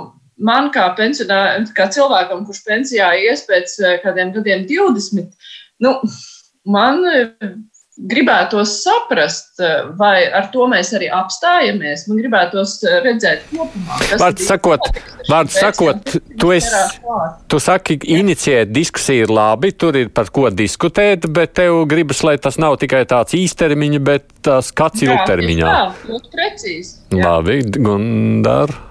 [0.41, 5.53] man kā, kā cilvēkam, kurš pensijā ies pēc kādiem gadiem 20,
[5.85, 5.95] nu,
[6.69, 7.03] man
[7.99, 9.59] gribētos saprast,
[9.99, 12.07] vai ar to mēs arī apstājamies.
[12.09, 13.99] Man gribētos redzēt kopumā.
[14.21, 14.87] Vārds sakot,
[15.29, 17.03] vārds sakot tu, esi,
[17.51, 22.37] tu saki, inicijēt diskusiju ir labi, tur ir par ko diskutēt, bet tev gribas, lai
[22.43, 25.73] tas nav tikai tāds īstermiņa, bet tas kāds ilgtermiņā.
[25.73, 26.95] Jā, ļoti precīzi.
[27.19, 27.25] Jā.
[27.25, 28.88] Labi, Gundar.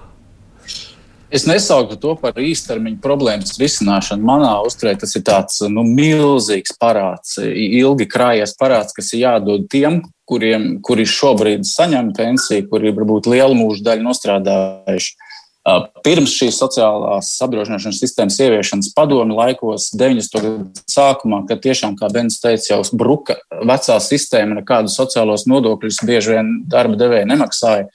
[1.28, 4.24] Es nesauktu to par īstermiņa problēmas risināšanu.
[4.24, 10.00] Manā uzturē tas ir tāds nu, milzīgs parāds, ilgi krājies parāds, kas ir jādod tiem,
[10.28, 15.16] kuriem, kuri šobrīd saņem pensiju, kuri varbūt lielu mūžu daļu nostrādājuši.
[16.00, 20.40] Pirms šīs sociālās apdrošināšanas sistēmas ieviešanas padomi laikos, 90.
[20.40, 23.36] gadu sākumā, kad tiešām, kā Bens teica, jau bruka
[23.68, 27.90] vecā sistēma, nekādus sociālos nodokļus bieži vien darba devēja nemaksāja.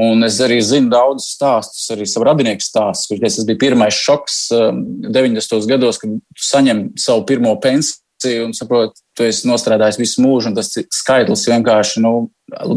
[0.00, 4.36] Un es arī zinu daudzus stāstus, arī savu radinieku stāstus, kurš tas bija pirmais šoks
[4.54, 5.56] 90.
[5.58, 10.52] Um, gados, kad tu saņem savu pirmo pensiju un saproti, tu esi nostrādājis visu mūžu,
[10.52, 12.14] un tas skaitlis vienkārši nu,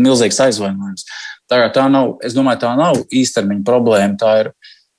[0.03, 1.07] milzīgs aizvainojums.
[1.47, 4.19] Tā, tā nav, es domāju, tā nav īstermiņa problēma.
[4.19, 4.51] Tā ir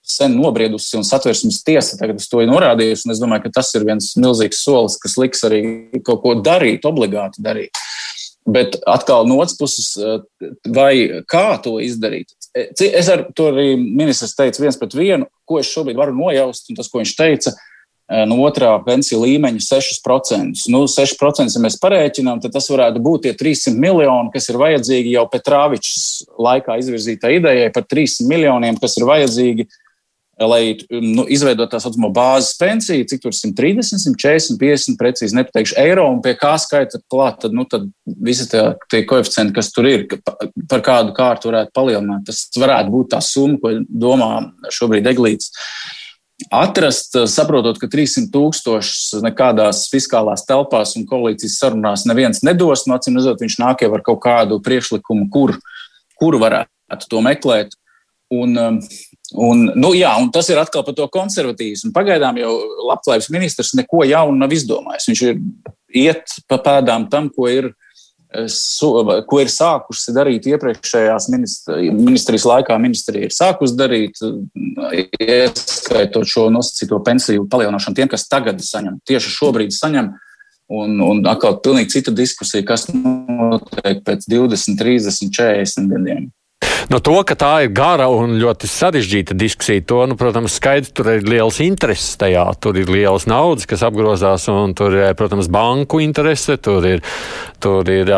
[0.04, 3.08] sen nobriedusi un satversmes tiesa tagad uz to ir norādījusi.
[3.12, 5.62] Es domāju, ka tas ir viens milzīgs solis, kas liks arī
[6.04, 7.83] kaut ko darīt, obligāti darīt.
[8.44, 10.20] Bet atkal no otras puses, eh,
[10.68, 12.34] vai kā to izdarīt?
[12.54, 16.68] Eh, es ar to arī ministrs teica viens pret vienu, ko es šobrīd varu nojaust,
[16.68, 17.54] un tas, ko viņš teica,
[18.10, 20.68] eh, no otrā pensiju līmeņa 6%.
[20.68, 25.16] Nu, 6% ja mēs parēķinām, tad tas varētu būt tie 300 miljoni, kas ir vajadzīgi
[25.16, 29.68] jau Petrāvičs laikā izvirzītai idejai par 300 miljoniem, kas ir vajadzīgi
[30.40, 36.08] lai nu, izveidotu tā saucamo bāzes pensiju, cik tur 130, 140, 50, precīzi nepateikšu eiro,
[36.10, 40.06] un pie kā skaita klāt, tad, nu, tad visi tie, tie koeficienti, kas tur ir,
[40.70, 42.26] par kādu kārtu varētu palielināt.
[42.26, 44.30] Tas varētu būt tā summa, ko domā
[44.74, 45.52] šobrīd Eglīts.
[46.50, 53.20] Atrast, saprotot, ka 300 tūkstošus nekādās fiskālās telpās un koalīcijas sarunās neviens nedos, no acīm
[53.20, 55.54] redzot, viņš nāk jau ar kaut kādu priekšlikumu, kur,
[56.18, 57.78] kur varētu to meklēt.
[58.34, 58.80] Un, um,
[59.34, 61.92] un, nu, jā, un tas ir atkal par to konservatīvismu.
[61.94, 62.52] Pagaidām jau
[62.90, 65.08] labklājības ministrs neko jaunu nav izdomājis.
[65.10, 65.40] Viņš ir
[66.04, 67.70] iet pa pēdām tam, ko ir,
[68.34, 68.46] eh,
[69.30, 72.78] ko ir sākusi darīt iepriekšējās ministrijas laikā.
[72.80, 74.22] Ministrija ir sākusi darīt,
[75.18, 80.14] ieskaitot šo nosacīto pensiju palielināšanu tiem, kas tagad saņem, tieši šobrīd saņem.
[80.74, 86.30] Un, un atkal pilnīgi cita diskusija, kas notiek pēc 20, 30, 40 gadiem.
[86.92, 91.10] No to, ka tā ir gara un ļoti sarežģīta diskusija, to, nu, protams, skaidrs, tur
[91.14, 92.44] ir liels intereses tajā.
[92.60, 97.04] Tur ir liels naudas, kas apgrozās, un tur ir, protams, banku interese, tur ir,
[97.62, 98.12] tur ir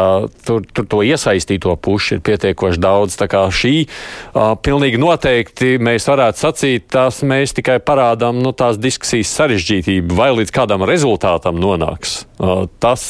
[0.46, 3.18] tur, tur to iesaistīto pušu ir pietiekoši daudz.
[3.20, 3.74] Tā kā šī
[4.66, 10.54] pilnīgi noteikti mēs varētu sacīt, tās mēs tikai parādām nu, tās diskusijas sarežģītību, vai līdz
[10.54, 12.24] kādam rezultātam nonāks.
[12.36, 13.02] Tas,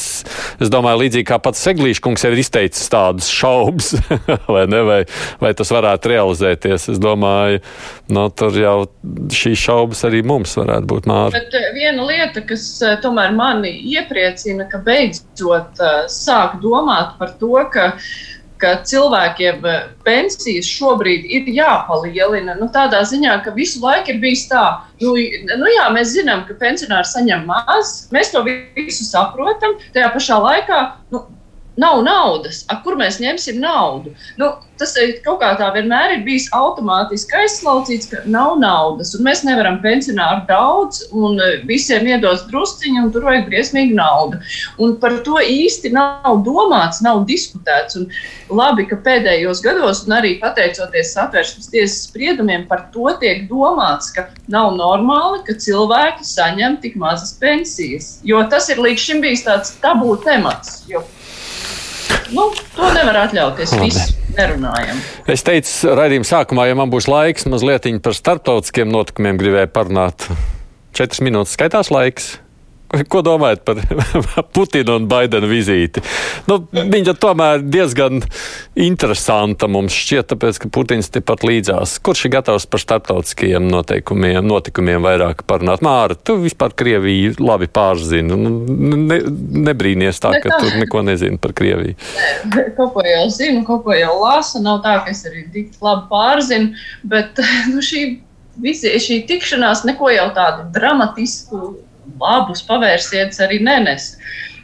[0.63, 3.91] es domāju, līdzīgi kā pats Seglīšs kungs ir izteicis tādas šaubas,
[4.53, 4.99] vai ne, vai,
[5.41, 6.87] vai tas varētu realizēties.
[6.93, 7.59] Es domāju,
[8.15, 8.77] no, tur jau
[9.35, 11.35] šīs šaubas arī mums varētu būt māra.
[11.35, 12.69] Bet viena lieta, kas
[13.03, 17.91] tomēr mani iepriecina, ka beidzot sāk domāt par to, ka
[18.61, 19.65] ka cilvēkiem
[20.05, 22.57] pensijas šobrid ir jāpalielina.
[22.59, 24.63] Nu, tādā ziņā, ka visu laiku ir bijis tā,
[25.01, 25.15] nu,
[25.61, 29.77] nu jā, mēs zinām, ka pensionāri saņem maz, mēs to visu saprotam.
[29.95, 30.81] Tajā pašā laikā
[31.13, 31.23] nu,
[31.77, 32.63] nav naudas.
[32.69, 34.13] A, kur mēs ņemsim naudu?
[34.39, 34.93] Nu, tas
[35.25, 39.13] kaut kā tā vienmēr ir bijis automātiski aizslaucīts, ka nav naudas.
[39.23, 44.41] Mēs nevaram pensionāru daudz, un e, visiem iedos drusciņu, un tur vajag briesmīgi naudu.
[44.81, 47.97] Un par to īsti nav domāts, nav diskutēts.
[47.99, 48.09] Un
[48.57, 54.27] labi, ka pēdējos gados, un arī pateicoties satversmes tiesas spriedumiem, par to tiek domāts, ka
[54.51, 58.17] nav normāli, ka cilvēki saņem tik mazas pensijas.
[58.25, 60.83] Jo tas ir līdz šim bijis tāds tabū temats.
[60.89, 61.05] Jo
[62.35, 63.75] Nu, to nevar atļauties.
[63.81, 64.99] Visi nerunājam.
[65.29, 70.27] Es teicu, raidījuma sākumā, ja man būs laiks, mazliet par starptautiskiem notikumiem gribēju parunāt.
[70.97, 72.35] Četras minūtes skaitās laiks.
[72.87, 73.81] Ko domājat par
[74.55, 75.99] Putina un Baidena vizīti?
[76.47, 78.21] Nu, viņa tomēr diezgan
[78.79, 81.97] interesanta mums šķiet, tāpēc, ka Putins tepat līdzās.
[82.03, 85.83] Kurš ir gatavs par starptautiskajiem notikumiem vairāk parunāt?
[85.83, 88.37] Māra, tu vispār Krieviju labi pārzini.
[88.37, 88.53] Nu,
[89.03, 89.19] ne,
[89.67, 91.97] nebrīnies tā, ka tu neko nezini par Krieviju.
[92.77, 94.61] Kaut ko jau zinu, kaut ko jau lasu.
[94.63, 97.41] Nav tā, ka es arī tik labi pārzinu, bet
[97.73, 98.05] nu, šī,
[98.63, 101.75] visi, šī tikšanās neko jau tādu dramatisku
[102.21, 104.13] labus pavērsienus arī nenes.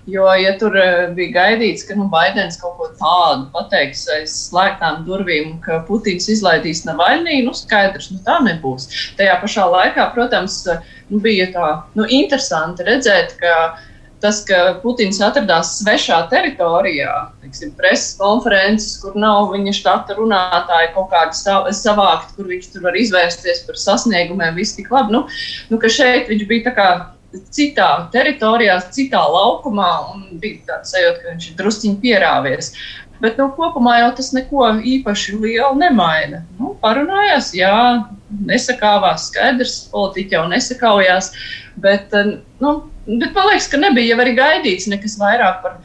[0.06, 5.06] Jo, ja tur eh, bija gaidīts, ka nu, Baidens kaut ko tādu pateiks aiz slēgtām
[5.08, 8.90] durvīm, ka Putins izlaidīs Navaļnī, nu skaidrs, nu tā nebūs.
[9.20, 10.60] Tajā pašā laikā, protams,
[11.08, 13.56] nu, bija tā nu, interesanti redzēt, ka
[14.24, 21.12] tas, ka Putins atradās svešā teritorijā, teiksim, preses konferences, kur nav viņa štata runātāja kaut
[21.16, 25.16] kāda savākt, kur viņš tur var izvērsties par sasniegumiem, viss tik labi.
[25.16, 25.26] Nu,
[25.72, 26.88] nu, ka šeit viņš bija tā kā
[27.54, 32.74] citā teritorijā, citā laukumā, un bija tāds sajūta, ka viņš ir drusciņi pierāvies.
[33.24, 36.42] Bet nu, kopumā jau tas neko īpaši lielu nemaina.
[36.60, 37.76] Nu, parunājās, jā,
[38.50, 41.32] nesakāvās, skaidrs, politiķi jau nesakaujās.
[41.84, 42.74] Bet, eh, nu,
[43.08, 45.78] bet man liekas, ka nebija arī gaidīts nekas vairāk par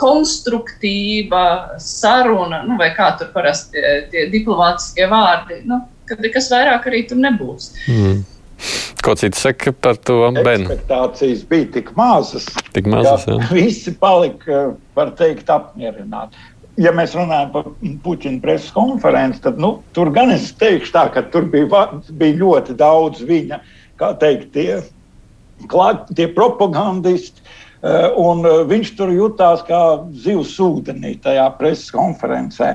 [0.00, 5.62] konstruktīva saruna, nu, vai kā tur parasti tie, tie diplomātiskie vārdi.
[5.68, 7.72] Nu, kad nekas vairāk arī tur nebūs.
[7.90, 8.24] Mm.
[9.04, 10.18] Ko cits saka par to?
[10.32, 16.40] Expectācijas bija tik mazas, tik mazas ka visi palika, var teikt, apmierināti
[16.80, 17.68] ja mēs runājam par
[18.04, 21.86] Puķina preses konferenci, tad nu, tur gan es teikšu, tā, ka tur bija,
[22.20, 23.60] bija ļoti daudz viņa,
[24.00, 24.80] kā teikt, tie,
[25.72, 27.44] klāt, tie propagandisti.
[27.86, 29.80] Eh, un eh, viņš tur jutās kā
[30.24, 32.72] zivs ūdenī tajā preses konferencē.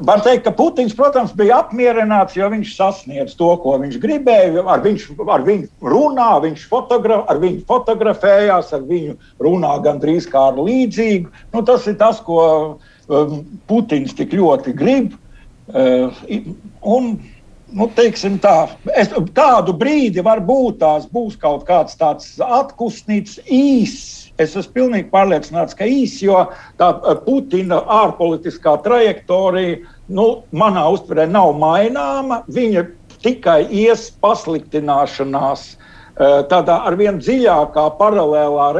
[0.00, 4.62] Var teikt, ka Putins, protams, bija apmierināts, jo viņš sasniedz to, ko viņš gribēja.
[4.64, 10.46] Ar, viņš, ar viņu runā, viņš fotogra, ar viņu fotografējās, ar viņu runā gandrīz kā
[10.52, 11.28] ar līdzīgu.
[11.52, 12.40] Nu, tas ir tas, ko
[13.10, 15.18] um, Putins tik ļoti grib.
[15.70, 16.16] Uh,
[16.80, 17.12] un,
[17.76, 18.56] nu, tā,
[18.96, 25.10] es, tādu brīdi var būt tās būs kaut kāds tāds atkustnīts īss Es esmu pilnīgi
[25.12, 26.46] pārliecināts, ka īsi, jo
[26.80, 29.80] tā eh, Putina ārpolitiskā trajektorija
[30.16, 30.26] nu,
[30.56, 32.40] manā uztverē nav maināma.
[32.48, 32.86] Viņa
[33.20, 38.70] tikai ies pasliktināšanās eh, tādā arvien dziļākā paralēlā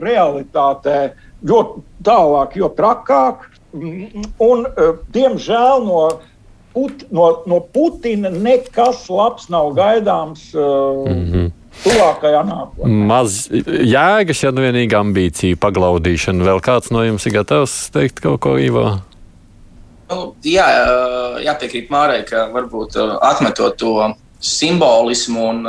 [0.00, 0.98] realitātē,
[1.44, 1.62] jo
[2.08, 3.48] tālāk, jo trakāk.
[3.72, 6.04] Un, eh, diemžēl no,
[6.72, 10.54] Put, no, no Putina nekas labs nav gaidāms.
[10.56, 11.50] Mm -hmm
[11.82, 12.90] tuvākajā nākotnē.
[13.08, 16.44] Maz jēgas, ja nu vienīgi ambīcija paglaudīšana.
[16.46, 19.00] Vēl kāds no jums ir gatavs teikt kaut ko īvā?
[20.12, 20.66] Nu, jā,
[21.40, 23.94] jāpiekrīt Mārai, ka varbūt atmetot to
[24.44, 25.62] simbolismu un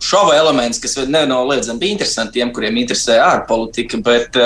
[0.00, 4.36] šova elements, kas nenoliedzami bija interesanti tiem, kuriem interesē ārpolitika, bet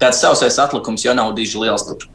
[0.00, 1.84] tāds sausais atlikums jau nav diži liels.
[1.88, 2.08] Tur.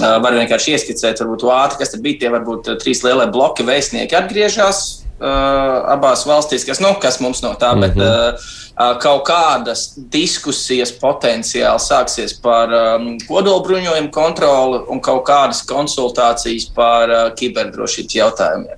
[0.00, 2.20] Var vienkārši ieskicēt, varbūt ātri, kas tur bija.
[2.22, 7.52] Tie varbūt trīs lielie bloki vēstnieki atgriežas, uh, abās valstīs, kas, nu, kas mums no
[7.60, 7.94] tā, mm -hmm.
[7.94, 16.70] bet uh, kaut kādas diskusijas potenciāli sāksies par um, kodolbruņojumu kontroli un kaut kādas konsultācijas
[16.74, 18.76] par uh, kiberdrošības jautājumiem.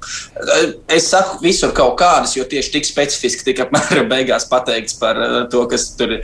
[0.89, 5.49] Es saku visur kaut kādas, jo tieši tik specifiski tika apmēram beigās pateikts par uh,
[5.51, 6.19] to, kas tur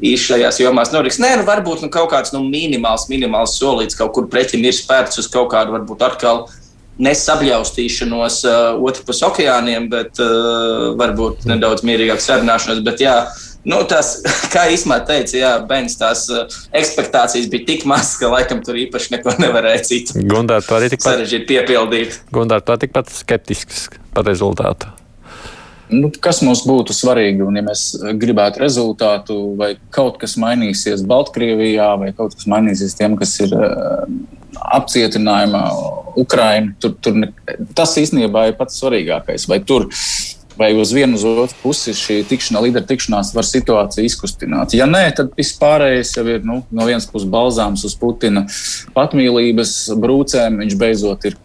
[0.00, 1.18] īsti šajās jomās noriks.
[1.18, 5.18] Nē, nu, varbūt nu, kaut kāds nu, minimāls, minimāls solīts kaut kur pretim ir spērts
[5.18, 6.46] uz kaut kādu varbūt atkal
[7.00, 12.84] nesabļaustīšanos uh, otrpus okeāniem, bet uh, varbūt nedaudz mierīgāk sarunāšanos.
[12.86, 13.16] Bet, jā,
[13.62, 14.16] Nu, tas,
[14.54, 19.14] kā īstenībā teica, jā, Bens, tās uh, expectācijas bija tik mazas, ka laikam tur īpaši
[19.14, 20.24] neko nevarēja citu.
[20.26, 22.18] Gundārs to arī tikpat sarežģīti piepildīt.
[22.34, 23.86] Gundārs to tikpat skeptisks
[24.16, 24.90] par rezultātu.
[25.92, 27.84] Nu, kas mums būtu svarīgi, un ja mēs
[28.18, 34.06] gribētu rezultātu, vai kaut kas mainīsies Baltkrievijā, vai kaut kas mainīsies tiem, kas ir uh,
[34.60, 35.64] apcietinājumā,
[36.20, 36.74] Ukraina.
[36.82, 37.32] Tur, tur ne,
[37.76, 39.48] tas īstenībā ir pats svarīgākais.
[39.50, 39.88] Vai tur
[40.58, 44.74] vai uz vienu uz otru pusi šī tikšanās, līderu tikšanās var situāciju izkustināt.
[44.76, 48.44] Ja nē, tad viss pārējais jau ir nu, no vienas puses balzāms uz Putina
[48.96, 49.72] patmīlības
[50.02, 50.60] brūcēm.
[50.62, 51.38] Viņš beidzot ir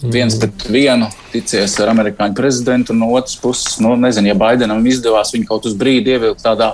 [0.00, 0.40] viens mhm.
[0.40, 5.48] pret vienu ticies ar amerikāņu prezidentu, no otras puses, nu, nezinu, ja Baidenam izdevās viņu
[5.50, 6.72] kaut uz brīdi ievilkt tādā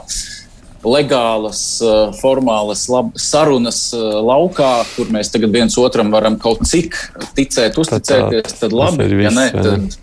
[0.87, 6.97] legālas, eh, formālas lab, sarunas eh, laukā, kur mēs tagad viens otram varam kaut cik
[7.37, 9.11] ticēt, uzticēties, tad labi.
[9.27, 10.03] Ja nē, tad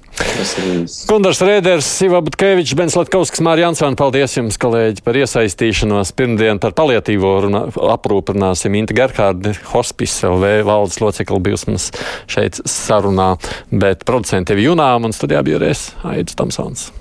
[1.09, 6.13] Kundars Rēders, Iva Butkevičs, Bens Latkovskis, Mārija Ansvana, paldies jums, kolēģi, par iesaistīšanos.
[6.17, 7.63] Pirmdien par paliatīvo runā,
[7.95, 11.91] aprūpu runāsim Inta Gerhārdi, hospice LV valdes locekli bijis mums
[12.29, 13.33] šeit sarunā,
[13.73, 16.91] bet producenti tevi junām un studijā bija Rēs Aidis Tamsons.